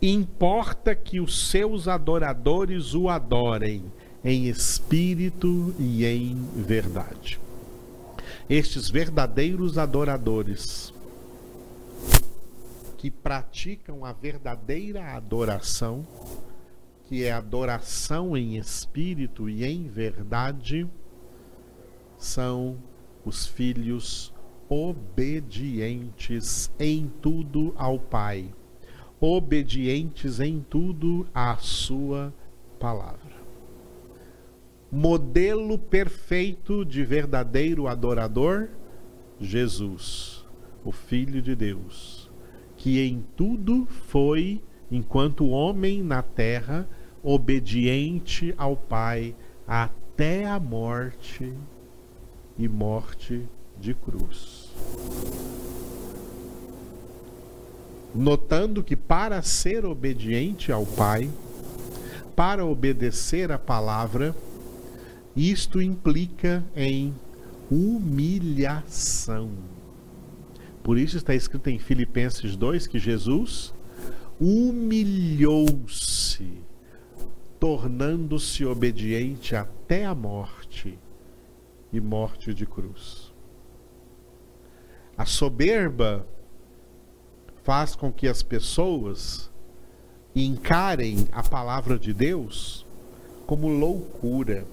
Importa 0.00 0.94
que 0.94 1.18
os 1.18 1.48
seus 1.48 1.88
adoradores 1.88 2.94
o 2.94 3.08
adorem 3.08 3.84
em 4.22 4.48
espírito 4.48 5.74
e 5.78 6.04
em 6.04 6.36
verdade. 6.54 7.40
Estes 8.50 8.90
verdadeiros 8.90 9.78
adoradores 9.78 10.91
que 13.02 13.10
praticam 13.10 14.04
a 14.04 14.12
verdadeira 14.12 15.16
adoração, 15.16 16.06
que 17.02 17.24
é 17.24 17.32
adoração 17.32 18.36
em 18.36 18.56
espírito 18.56 19.50
e 19.50 19.64
em 19.64 19.88
verdade, 19.88 20.88
são 22.16 22.78
os 23.24 23.44
filhos 23.44 24.32
obedientes 24.68 25.90
em 26.78 27.10
tudo 27.20 27.74
ao 27.76 27.98
Pai, 27.98 28.54
obedientes 29.20 30.38
em 30.38 30.60
tudo 30.60 31.26
à 31.34 31.56
Sua 31.56 32.32
palavra. 32.78 33.34
Modelo 34.92 35.76
perfeito 35.76 36.84
de 36.84 37.02
verdadeiro 37.02 37.88
adorador, 37.88 38.68
Jesus, 39.40 40.46
o 40.84 40.92
Filho 40.92 41.42
de 41.42 41.56
Deus 41.56 42.21
que 42.82 43.00
em 43.00 43.24
tudo 43.36 43.86
foi, 44.10 44.60
enquanto 44.90 45.48
homem 45.48 46.02
na 46.02 46.20
terra, 46.20 46.84
obediente 47.22 48.52
ao 48.58 48.76
Pai 48.76 49.36
até 49.68 50.44
a 50.48 50.58
morte 50.58 51.54
e 52.58 52.66
morte 52.66 53.46
de 53.78 53.94
cruz. 53.94 54.72
Notando 58.12 58.82
que 58.82 58.96
para 58.96 59.40
ser 59.42 59.84
obediente 59.84 60.72
ao 60.72 60.84
Pai, 60.84 61.30
para 62.34 62.66
obedecer 62.66 63.52
a 63.52 63.60
palavra, 63.60 64.34
isto 65.36 65.80
implica 65.80 66.64
em 66.74 67.14
humilhação 67.70 69.50
por 70.82 70.98
isso 70.98 71.16
está 71.16 71.34
escrito 71.34 71.70
em 71.70 71.78
Filipenses 71.78 72.56
2 72.56 72.88
que 72.88 72.98
Jesus 72.98 73.72
humilhou-se, 74.40 75.84
tornando-se 77.60 78.64
obediente 78.64 79.54
até 79.54 80.04
a 80.04 80.14
morte 80.14 80.98
e 81.92 82.00
morte 82.00 82.52
de 82.52 82.66
cruz. 82.66 83.32
A 85.16 85.24
soberba 85.24 86.26
faz 87.62 87.94
com 87.94 88.12
que 88.12 88.26
as 88.26 88.42
pessoas 88.42 89.52
encarem 90.34 91.28
a 91.30 91.44
palavra 91.44 91.96
de 91.96 92.12
Deus 92.12 92.84
como 93.46 93.68
loucura, 93.68 94.66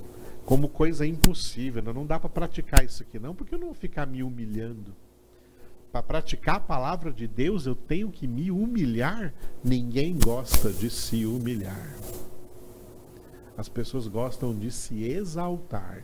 como 0.43 0.67
coisa 0.69 1.05
impossível. 1.05 1.83
Não 1.83 2.07
dá 2.07 2.19
para 2.19 2.29
praticar 2.29 2.83
isso 2.83 3.03
aqui, 3.03 3.19
não, 3.19 3.35
porque 3.35 3.53
eu 3.53 3.59
não 3.59 3.67
vou 3.67 3.75
ficar 3.75 4.07
me 4.07 4.23
humilhando 4.23 4.95
para 5.91 6.03
praticar 6.03 6.57
a 6.57 6.59
palavra 6.59 7.11
de 7.11 7.27
Deus, 7.27 7.65
eu 7.65 7.75
tenho 7.75 8.11
que 8.11 8.27
me 8.27 8.51
humilhar. 8.51 9.33
Ninguém 9.63 10.17
gosta 10.17 10.71
de 10.71 10.89
se 10.89 11.25
humilhar. 11.25 11.95
As 13.57 13.67
pessoas 13.67 14.07
gostam 14.07 14.57
de 14.57 14.71
se 14.71 15.03
exaltar. 15.03 16.03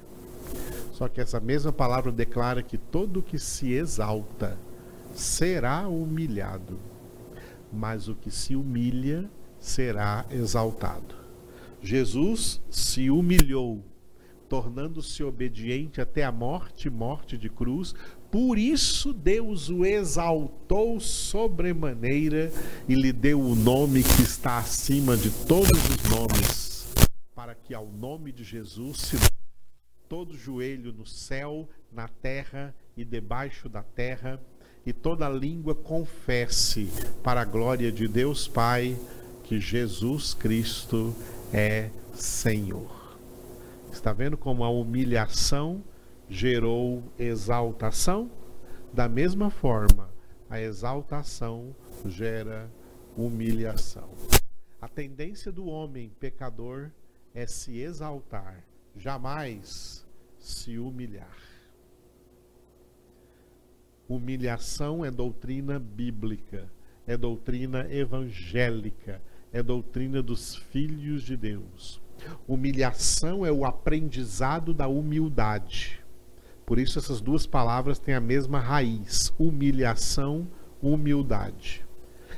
Só 0.91 1.08
que 1.08 1.21
essa 1.21 1.39
mesma 1.39 1.71
palavra 1.71 2.12
declara 2.12 2.63
que 2.63 2.78
todo 2.78 3.21
que 3.21 3.38
se 3.38 3.74
exalta 3.74 4.58
será 5.13 5.88
humilhado, 5.88 6.80
mas 7.71 8.08
o 8.08 8.15
que 8.15 8.32
se 8.32 8.56
humilha 8.56 9.30
será 9.60 10.26
exaltado. 10.30 11.15
Jesus 11.82 12.62
se 12.69 13.10
humilhou, 13.10 13.84
tornando-se 14.50 15.24
obediente 15.24 16.02
até 16.02 16.24
a 16.24 16.32
morte 16.32 16.89
morte 16.89 17.38
de 17.38 17.50
cruz 17.50 17.93
por 18.36 18.58
isso 18.58 19.13
Deus 19.13 19.69
o 19.69 19.86
exaltou 19.86 21.00
sobremaneira 21.00 22.52
e 22.86 22.93
lhe 22.93 23.13
deu 23.13 23.39
o 23.39 23.56
nome 23.56 24.04
que 24.04 24.24
está 24.24 24.58
acima 24.58 25.15
de 25.15 25.30
todos 25.48 25.71
os 25.71 26.04
nomes, 26.10 26.93
para 27.34 27.56
que 27.56 27.74
ao 27.74 27.88
nome 27.88 28.34
de 28.34 28.43
Jesus 28.43 28.98
se 28.98 29.17
todo 30.10 30.38
joelho 30.38 30.91
no 30.91 31.06
céu, 31.06 31.69
na 31.89 32.10
terra 32.10 32.76
e 32.98 33.06
debaixo 33.06 33.69
da 33.69 33.82
terra, 33.82 34.38
e 34.86 34.91
toda 34.91 35.30
língua 35.30 35.74
confesse 35.74 36.89
para 37.24 37.39
a 37.39 37.45
glória 37.45 37.89
de 37.89 38.06
Deus 38.06 38.50
Pai 38.50 38.98
que 39.45 39.62
Jesus 39.62 40.34
Cristo 40.34 41.15
é 41.54 41.89
Senhor. 42.13 43.17
Está 43.93 44.12
vendo 44.12 44.36
como 44.36 44.65
a 44.65 44.69
humilhação 44.69 45.82
gerou 46.29 47.03
exaltação, 47.17 48.29
da 48.93 49.07
mesma 49.07 49.49
forma, 49.49 50.09
a 50.49 50.59
exaltação 50.59 51.75
gera 52.05 52.71
humilhação. 53.17 54.09
A 54.81 54.88
tendência 54.88 55.51
do 55.51 55.65
homem 55.65 56.11
pecador 56.19 56.91
é 57.33 57.45
se 57.45 57.79
exaltar, 57.79 58.63
jamais 58.95 60.05
se 60.39 60.77
humilhar. 60.77 61.38
Humilhação 64.07 65.03
é 65.03 65.09
doutrina 65.09 65.79
bíblica, 65.79 66.69
é 67.07 67.17
doutrina 67.17 67.91
evangélica, 67.91 69.21
é 69.51 69.63
doutrina 69.63 70.21
dos 70.21 70.55
filhos 70.55 71.23
de 71.23 71.35
Deus. 71.35 71.99
Humilhação 72.47 73.45
é 73.45 73.51
o 73.51 73.65
aprendizado 73.65 74.73
da 74.73 74.88
humildade. 74.88 76.05
Por 76.65 76.80
isso 76.80 76.97
essas 76.97 77.21
duas 77.21 77.45
palavras 77.45 77.99
têm 77.99 78.15
a 78.15 78.21
mesma 78.21 78.60
raiz: 78.60 79.34
humilhação, 79.38 80.47
humildade. 80.82 81.86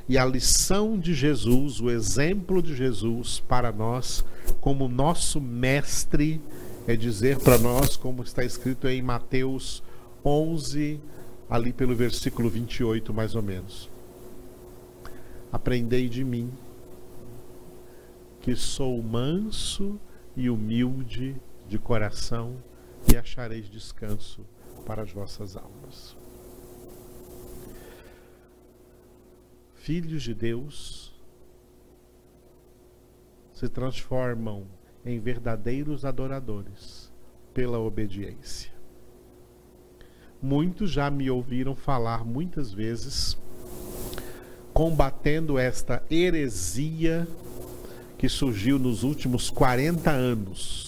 E 0.08 0.16
a 0.16 0.24
lição 0.24 0.98
de 0.98 1.12
Jesus, 1.12 1.80
o 1.80 1.90
exemplo 1.90 2.62
de 2.62 2.74
Jesus 2.74 3.40
para 3.40 3.70
nós, 3.70 4.24
como 4.60 4.88
nosso 4.88 5.40
mestre 5.40 6.40
é 6.86 6.96
dizer 6.96 7.38
para 7.38 7.58
nós, 7.58 7.96
como 7.98 8.22
está 8.22 8.42
escrito 8.42 8.88
em 8.88 9.02
Mateus 9.02 9.82
11, 10.24 10.98
ali 11.50 11.70
pelo 11.70 11.94
versículo 11.94 12.48
28, 12.48 13.12
mais 13.12 13.34
ou 13.34 13.42
menos. 13.42 13.90
Aprendei 15.52 16.08
de 16.08 16.24
mim, 16.24 16.50
que 18.40 18.56
sou 18.56 19.02
manso 19.02 20.00
e 20.34 20.48
humilde 20.48 21.36
de 21.68 21.78
coração, 21.78 22.56
e 23.12 23.16
achareis 23.16 23.68
descanso 23.68 24.44
para 24.86 25.02
as 25.02 25.12
vossas 25.12 25.56
almas. 25.56 26.16
Filhos 29.74 30.22
de 30.22 30.34
Deus 30.34 31.14
se 33.52 33.68
transformam 33.68 34.66
em 35.04 35.18
verdadeiros 35.18 36.04
adoradores 36.04 37.12
pela 37.52 37.78
obediência. 37.78 38.70
Muitos 40.40 40.90
já 40.92 41.10
me 41.10 41.28
ouviram 41.28 41.74
falar 41.74 42.24
muitas 42.24 42.72
vezes 42.72 43.36
combatendo 44.72 45.58
esta 45.58 46.04
heresia 46.08 47.26
que 48.16 48.28
surgiu 48.28 48.78
nos 48.78 49.02
últimos 49.02 49.50
40 49.50 50.08
anos, 50.08 50.87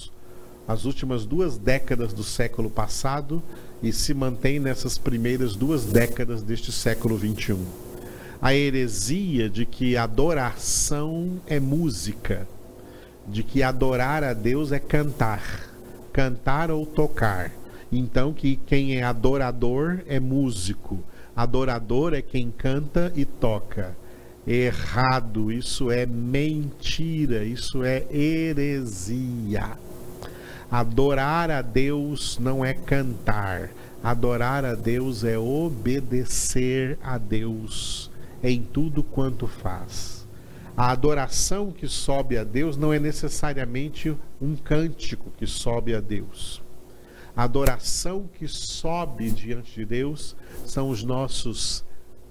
as 0.71 0.85
últimas 0.85 1.27
duas 1.27 1.59
décadas 1.59 2.13
do 2.13 2.23
século 2.23 2.71
passado 2.71 3.43
e 3.83 3.93
se 3.93 4.15
mantém 4.15 4.61
nessas 4.61 4.97
primeiras 4.97 5.57
duas 5.57 5.85
décadas 5.85 6.43
deste 6.43 6.71
século 6.71 7.17
21. 7.17 7.59
A 8.41 8.55
heresia 8.55 9.51
de 9.51 9.67
que 9.67 9.97
adoração 9.97 11.41
é 11.49 11.59
música, 11.59 12.47
de 13.27 13.43
que 13.43 13.65
adorar 13.65 14.23
a 14.23 14.33
Deus 14.33 14.71
é 14.71 14.79
cantar, 14.79 15.43
cantar 16.13 16.71
ou 16.71 16.87
tocar. 16.87 17.51
Então 17.91 18.33
que 18.33 18.55
quem 18.55 18.97
é 18.97 19.03
adorador 19.03 19.99
é 20.07 20.21
músico, 20.21 21.03
Adorador 21.35 22.15
é 22.15 22.23
quem 22.23 22.51
canta 22.51 23.13
e 23.17 23.25
toca. 23.25 23.97
Errado, 24.47 25.51
isso 25.51 25.91
é 25.91 26.07
mentira, 26.07 27.45
isso 27.45 27.83
é 27.83 28.05
heresia. 28.13 29.71
Adorar 30.71 31.51
a 31.51 31.63
Deus 31.63 32.39
não 32.39 32.65
é 32.65 32.73
cantar, 32.73 33.71
adorar 34.05 34.65
a 34.65 34.77
Deus 34.77 35.25
é 35.25 35.37
obedecer 35.37 36.97
a 37.03 37.19
Deus 37.19 38.09
em 38.41 38.63
tudo 38.63 39.03
quanto 39.03 39.49
faz. 39.49 40.27
A 40.77 40.93
adoração 40.93 41.73
que 41.73 41.89
sobe 41.89 42.39
a 42.39 42.45
Deus 42.45 42.77
não 42.77 42.93
é 42.93 43.01
necessariamente 43.01 44.17
um 44.41 44.55
cântico 44.55 45.33
que 45.37 45.47
sobe 45.47 45.95
a 45.95 46.01
Deus. 46.01 46.63
A 47.37 47.43
adoração 47.43 48.29
que 48.33 48.47
sobe 48.47 49.31
diante 49.31 49.75
de 49.75 49.85
Deus 49.85 50.37
são 50.65 50.89
os 50.89 51.03
nossos 51.03 51.85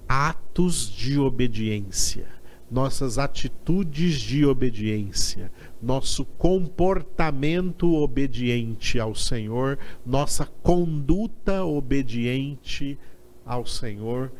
atos 0.08 0.90
de 0.90 1.18
obediência, 1.18 2.26
nossas 2.70 3.18
atitudes 3.18 4.18
de 4.18 4.44
obediência, 4.46 5.52
nosso 5.82 6.24
comportamento 6.24 7.94
obediente 7.94 8.98
ao 9.00 9.14
Senhor, 9.14 9.78
nossa 10.04 10.46
conduta 10.62 11.64
obediente 11.64 12.98
ao 13.44 13.64
Senhor, 13.64 14.30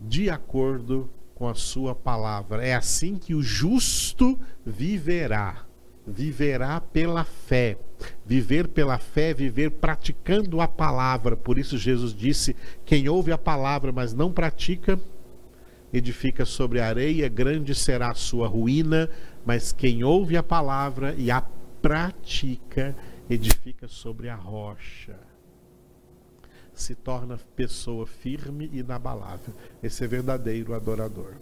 de 0.00 0.30
acordo 0.30 1.08
com 1.34 1.48
a 1.48 1.54
Sua 1.54 1.94
palavra. 1.94 2.64
É 2.64 2.74
assim 2.74 3.16
que 3.16 3.34
o 3.34 3.42
justo 3.42 4.38
viverá 4.64 5.66
viverá 6.06 6.80
pela 6.80 7.24
fé. 7.24 7.78
Viver 8.26 8.68
pela 8.68 8.98
fé, 8.98 9.32
viver 9.32 9.70
praticando 9.70 10.60
a 10.60 10.66
palavra. 10.66 11.36
Por 11.36 11.58
isso 11.58 11.78
Jesus 11.78 12.14
disse: 12.14 12.56
quem 12.84 13.08
ouve 13.08 13.30
a 13.30 13.38
palavra, 13.38 13.92
mas 13.92 14.12
não 14.12 14.32
pratica, 14.32 14.98
edifica 15.92 16.44
sobre 16.44 16.80
a 16.80 16.86
areia, 16.86 17.28
grande 17.28 17.74
será 17.74 18.10
a 18.10 18.14
sua 18.14 18.48
ruína, 18.48 19.08
mas 19.44 19.72
quem 19.72 20.04
ouve 20.04 20.36
a 20.36 20.42
palavra 20.42 21.14
e 21.16 21.30
a 21.30 21.40
pratica, 21.80 22.94
edifica 23.28 23.88
sobre 23.88 24.28
a 24.28 24.36
rocha. 24.36 25.18
Se 26.72 26.94
torna 26.94 27.38
pessoa 27.56 28.06
firme 28.06 28.70
e 28.72 28.78
inabalável. 28.78 29.54
Esse 29.82 30.04
é 30.04 30.06
verdadeiro 30.06 30.74
adorador. 30.74 31.34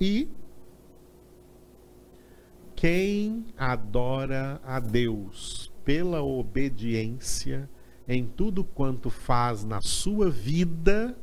E 0.00 0.28
quem 2.74 3.46
adora 3.56 4.60
a 4.64 4.80
Deus 4.80 5.70
pela 5.84 6.22
obediência 6.22 7.68
em 8.08 8.26
tudo 8.26 8.64
quanto 8.64 9.08
faz 9.08 9.64
na 9.64 9.80
sua 9.80 10.30
vida, 10.30 11.16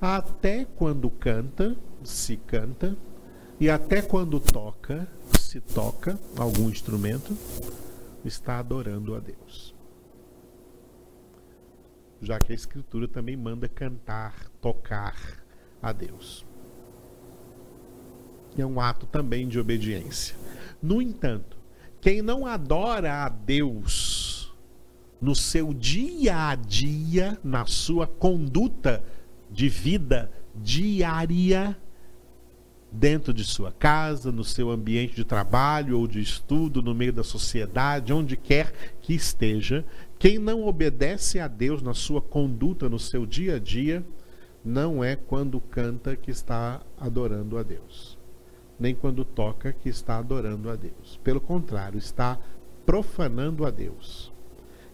até 0.00 0.64
quando 0.64 1.08
canta, 1.08 1.76
se 2.02 2.36
canta, 2.36 2.96
e 3.60 3.70
até 3.70 4.02
quando 4.02 4.40
toca, 4.40 5.08
se 5.38 5.60
toca 5.60 6.18
algum 6.36 6.68
instrumento, 6.68 7.36
está 8.24 8.58
adorando 8.58 9.14
a 9.14 9.20
Deus. 9.20 9.74
Já 12.20 12.38
que 12.38 12.52
a 12.52 12.54
Escritura 12.54 13.06
também 13.06 13.36
manda 13.36 13.68
cantar, 13.68 14.48
tocar 14.60 15.16
a 15.82 15.92
Deus 15.92 16.44
é 18.62 18.66
um 18.66 18.80
ato 18.80 19.06
também 19.06 19.48
de 19.48 19.58
obediência. 19.58 20.36
No 20.82 21.00
entanto, 21.00 21.56
quem 22.00 22.22
não 22.22 22.46
adora 22.46 23.24
a 23.24 23.28
Deus 23.28 24.54
no 25.20 25.34
seu 25.34 25.72
dia 25.72 26.50
a 26.50 26.54
dia, 26.54 27.38
na 27.42 27.64
sua 27.66 28.06
conduta 28.06 29.02
de 29.50 29.68
vida 29.68 30.30
diária, 30.54 31.76
dentro 32.94 33.34
de 33.34 33.44
sua 33.44 33.72
casa, 33.72 34.30
no 34.30 34.44
seu 34.44 34.70
ambiente 34.70 35.14
de 35.14 35.24
trabalho 35.24 35.98
ou 35.98 36.06
de 36.06 36.20
estudo, 36.20 36.82
no 36.82 36.94
meio 36.94 37.12
da 37.12 37.24
sociedade, 37.24 38.12
onde 38.12 38.36
quer 38.36 38.72
que 39.02 39.14
esteja, 39.14 39.84
quem 40.18 40.38
não 40.38 40.66
obedece 40.66 41.40
a 41.40 41.48
Deus 41.48 41.82
na 41.82 41.92
sua 41.92 42.22
conduta, 42.22 42.88
no 42.88 42.98
seu 42.98 43.26
dia 43.26 43.56
a 43.56 43.58
dia, 43.58 44.04
não 44.64 45.02
é 45.02 45.16
quando 45.16 45.60
canta 45.60 46.16
que 46.16 46.30
está 46.30 46.80
adorando 46.98 47.58
a 47.58 47.62
Deus 47.62 48.18
nem 48.78 48.94
quando 48.94 49.24
toca 49.24 49.72
que 49.72 49.88
está 49.88 50.18
adorando 50.18 50.70
a 50.70 50.76
Deus. 50.76 51.18
Pelo 51.22 51.40
contrário, 51.40 51.98
está 51.98 52.38
profanando 52.84 53.64
a 53.64 53.70
Deus. 53.70 54.32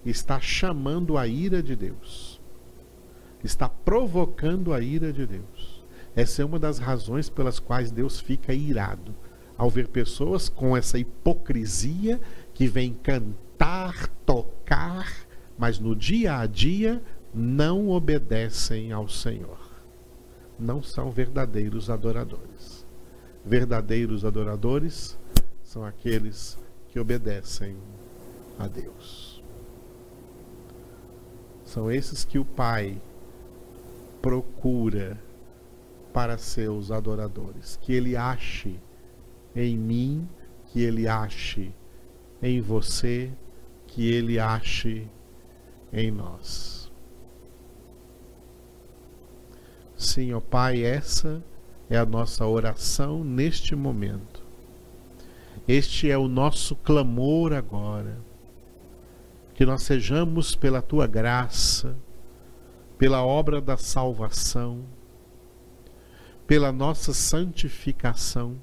Está 0.04 0.40
chamando 0.40 1.18
a 1.18 1.26
ira 1.26 1.62
de 1.62 1.76
Deus. 1.76 2.40
Está 3.42 3.68
provocando 3.68 4.72
a 4.72 4.80
ira 4.80 5.12
de 5.12 5.26
Deus. 5.26 5.69
Essa 6.14 6.42
é 6.42 6.44
uma 6.44 6.58
das 6.58 6.78
razões 6.78 7.28
pelas 7.28 7.58
quais 7.58 7.90
Deus 7.90 8.20
fica 8.20 8.52
irado 8.52 9.14
ao 9.56 9.70
ver 9.70 9.88
pessoas 9.88 10.48
com 10.48 10.76
essa 10.76 10.98
hipocrisia 10.98 12.20
que 12.54 12.66
vem 12.66 12.94
cantar, 12.94 14.08
tocar, 14.26 15.06
mas 15.58 15.78
no 15.78 15.94
dia 15.94 16.38
a 16.38 16.46
dia 16.46 17.02
não 17.32 17.90
obedecem 17.90 18.92
ao 18.92 19.08
Senhor. 19.08 19.58
Não 20.58 20.82
são 20.82 21.10
verdadeiros 21.10 21.88
adoradores 21.88 22.80
verdadeiros 23.44 24.24
adoradores 24.24 25.18
são 25.62 25.84
aqueles 25.84 26.58
que 26.88 26.98
obedecem 26.98 27.76
a 28.58 28.66
Deus. 28.66 29.42
São 31.64 31.90
esses 31.90 32.24
que 32.24 32.38
o 32.38 32.44
Pai 32.44 33.00
procura 34.20 35.18
para 36.12 36.38
seus 36.38 36.90
adoradores. 36.90 37.78
Que 37.80 37.92
Ele 37.92 38.16
ache 38.16 38.78
em 39.54 39.76
mim, 39.76 40.28
que 40.66 40.80
Ele 40.82 41.08
ache 41.08 41.72
em 42.42 42.60
você, 42.60 43.32
que 43.86 44.10
Ele 44.10 44.38
ache 44.38 45.06
em 45.92 46.10
nós. 46.10 46.90
Sim, 49.96 50.32
ó 50.32 50.40
Pai, 50.40 50.82
essa 50.82 51.42
é 51.88 51.98
a 51.98 52.06
nossa 52.06 52.46
oração 52.46 53.22
neste 53.22 53.74
momento. 53.74 54.42
Este 55.68 56.10
é 56.10 56.16
o 56.16 56.26
nosso 56.26 56.74
clamor 56.74 57.52
agora. 57.52 58.18
Que 59.54 59.66
nós 59.66 59.82
sejamos, 59.82 60.54
pela 60.54 60.80
tua 60.80 61.06
graça, 61.06 61.94
pela 62.96 63.22
obra 63.22 63.60
da 63.60 63.76
salvação, 63.76 64.84
pela 66.50 66.72
nossa 66.72 67.14
santificação, 67.14 68.60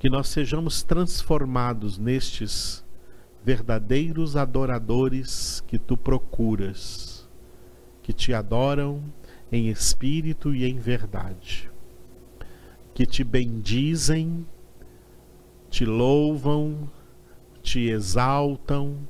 que 0.00 0.10
nós 0.10 0.26
sejamos 0.26 0.82
transformados 0.82 1.96
nestes 1.96 2.84
verdadeiros 3.44 4.36
adoradores 4.36 5.62
que 5.68 5.78
tu 5.78 5.96
procuras, 5.96 7.30
que 8.02 8.12
te 8.12 8.34
adoram 8.34 9.00
em 9.52 9.68
espírito 9.68 10.52
e 10.52 10.64
em 10.64 10.76
verdade 10.76 11.70
que 12.92 13.06
te 13.06 13.22
bendizem, 13.22 14.44
te 15.70 15.84
louvam, 15.84 16.90
te 17.62 17.90
exaltam, 17.90 19.06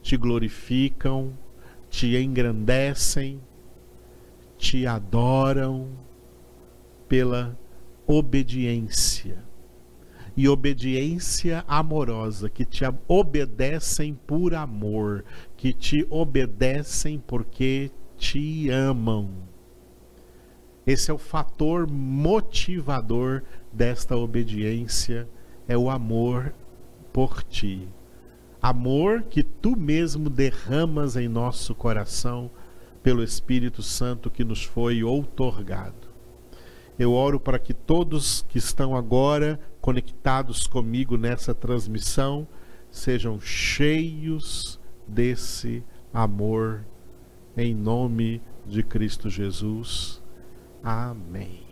te 0.00 0.16
glorificam, 0.16 1.32
te 1.90 2.16
engrandecem, 2.16 3.40
te 4.56 4.86
adoram 4.86 6.06
pela 7.08 7.58
obediência. 8.06 9.44
E 10.36 10.48
obediência 10.48 11.64
amorosa, 11.66 12.48
que 12.48 12.64
te 12.64 12.84
obedecem 13.08 14.14
por 14.14 14.54
amor, 14.54 15.24
que 15.56 15.72
te 15.72 16.06
obedecem 16.08 17.18
porque 17.26 17.90
te 18.16 18.70
amam. 18.70 19.30
Esse 20.86 21.10
é 21.10 21.14
o 21.14 21.18
fator 21.18 21.90
motivador 21.90 23.42
desta 23.72 24.16
obediência, 24.16 25.28
é 25.66 25.76
o 25.76 25.90
amor 25.90 26.54
por 27.12 27.42
ti. 27.42 27.88
Amor 28.62 29.22
que 29.22 29.42
tu 29.42 29.76
mesmo 29.76 30.30
derramas 30.30 31.16
em 31.16 31.28
nosso 31.28 31.74
coração 31.74 32.50
pelo 33.02 33.22
Espírito 33.22 33.82
Santo 33.82 34.30
que 34.30 34.44
nos 34.44 34.64
foi 34.64 35.02
outorgado. 35.04 36.07
Eu 36.98 37.12
oro 37.12 37.38
para 37.38 37.58
que 37.58 37.72
todos 37.72 38.44
que 38.48 38.58
estão 38.58 38.96
agora 38.96 39.60
conectados 39.80 40.66
comigo 40.66 41.16
nessa 41.16 41.54
transmissão 41.54 42.46
sejam 42.90 43.40
cheios 43.40 44.80
desse 45.06 45.84
amor, 46.12 46.84
em 47.56 47.74
nome 47.74 48.42
de 48.66 48.82
Cristo 48.82 49.30
Jesus. 49.30 50.22
Amém. 50.82 51.67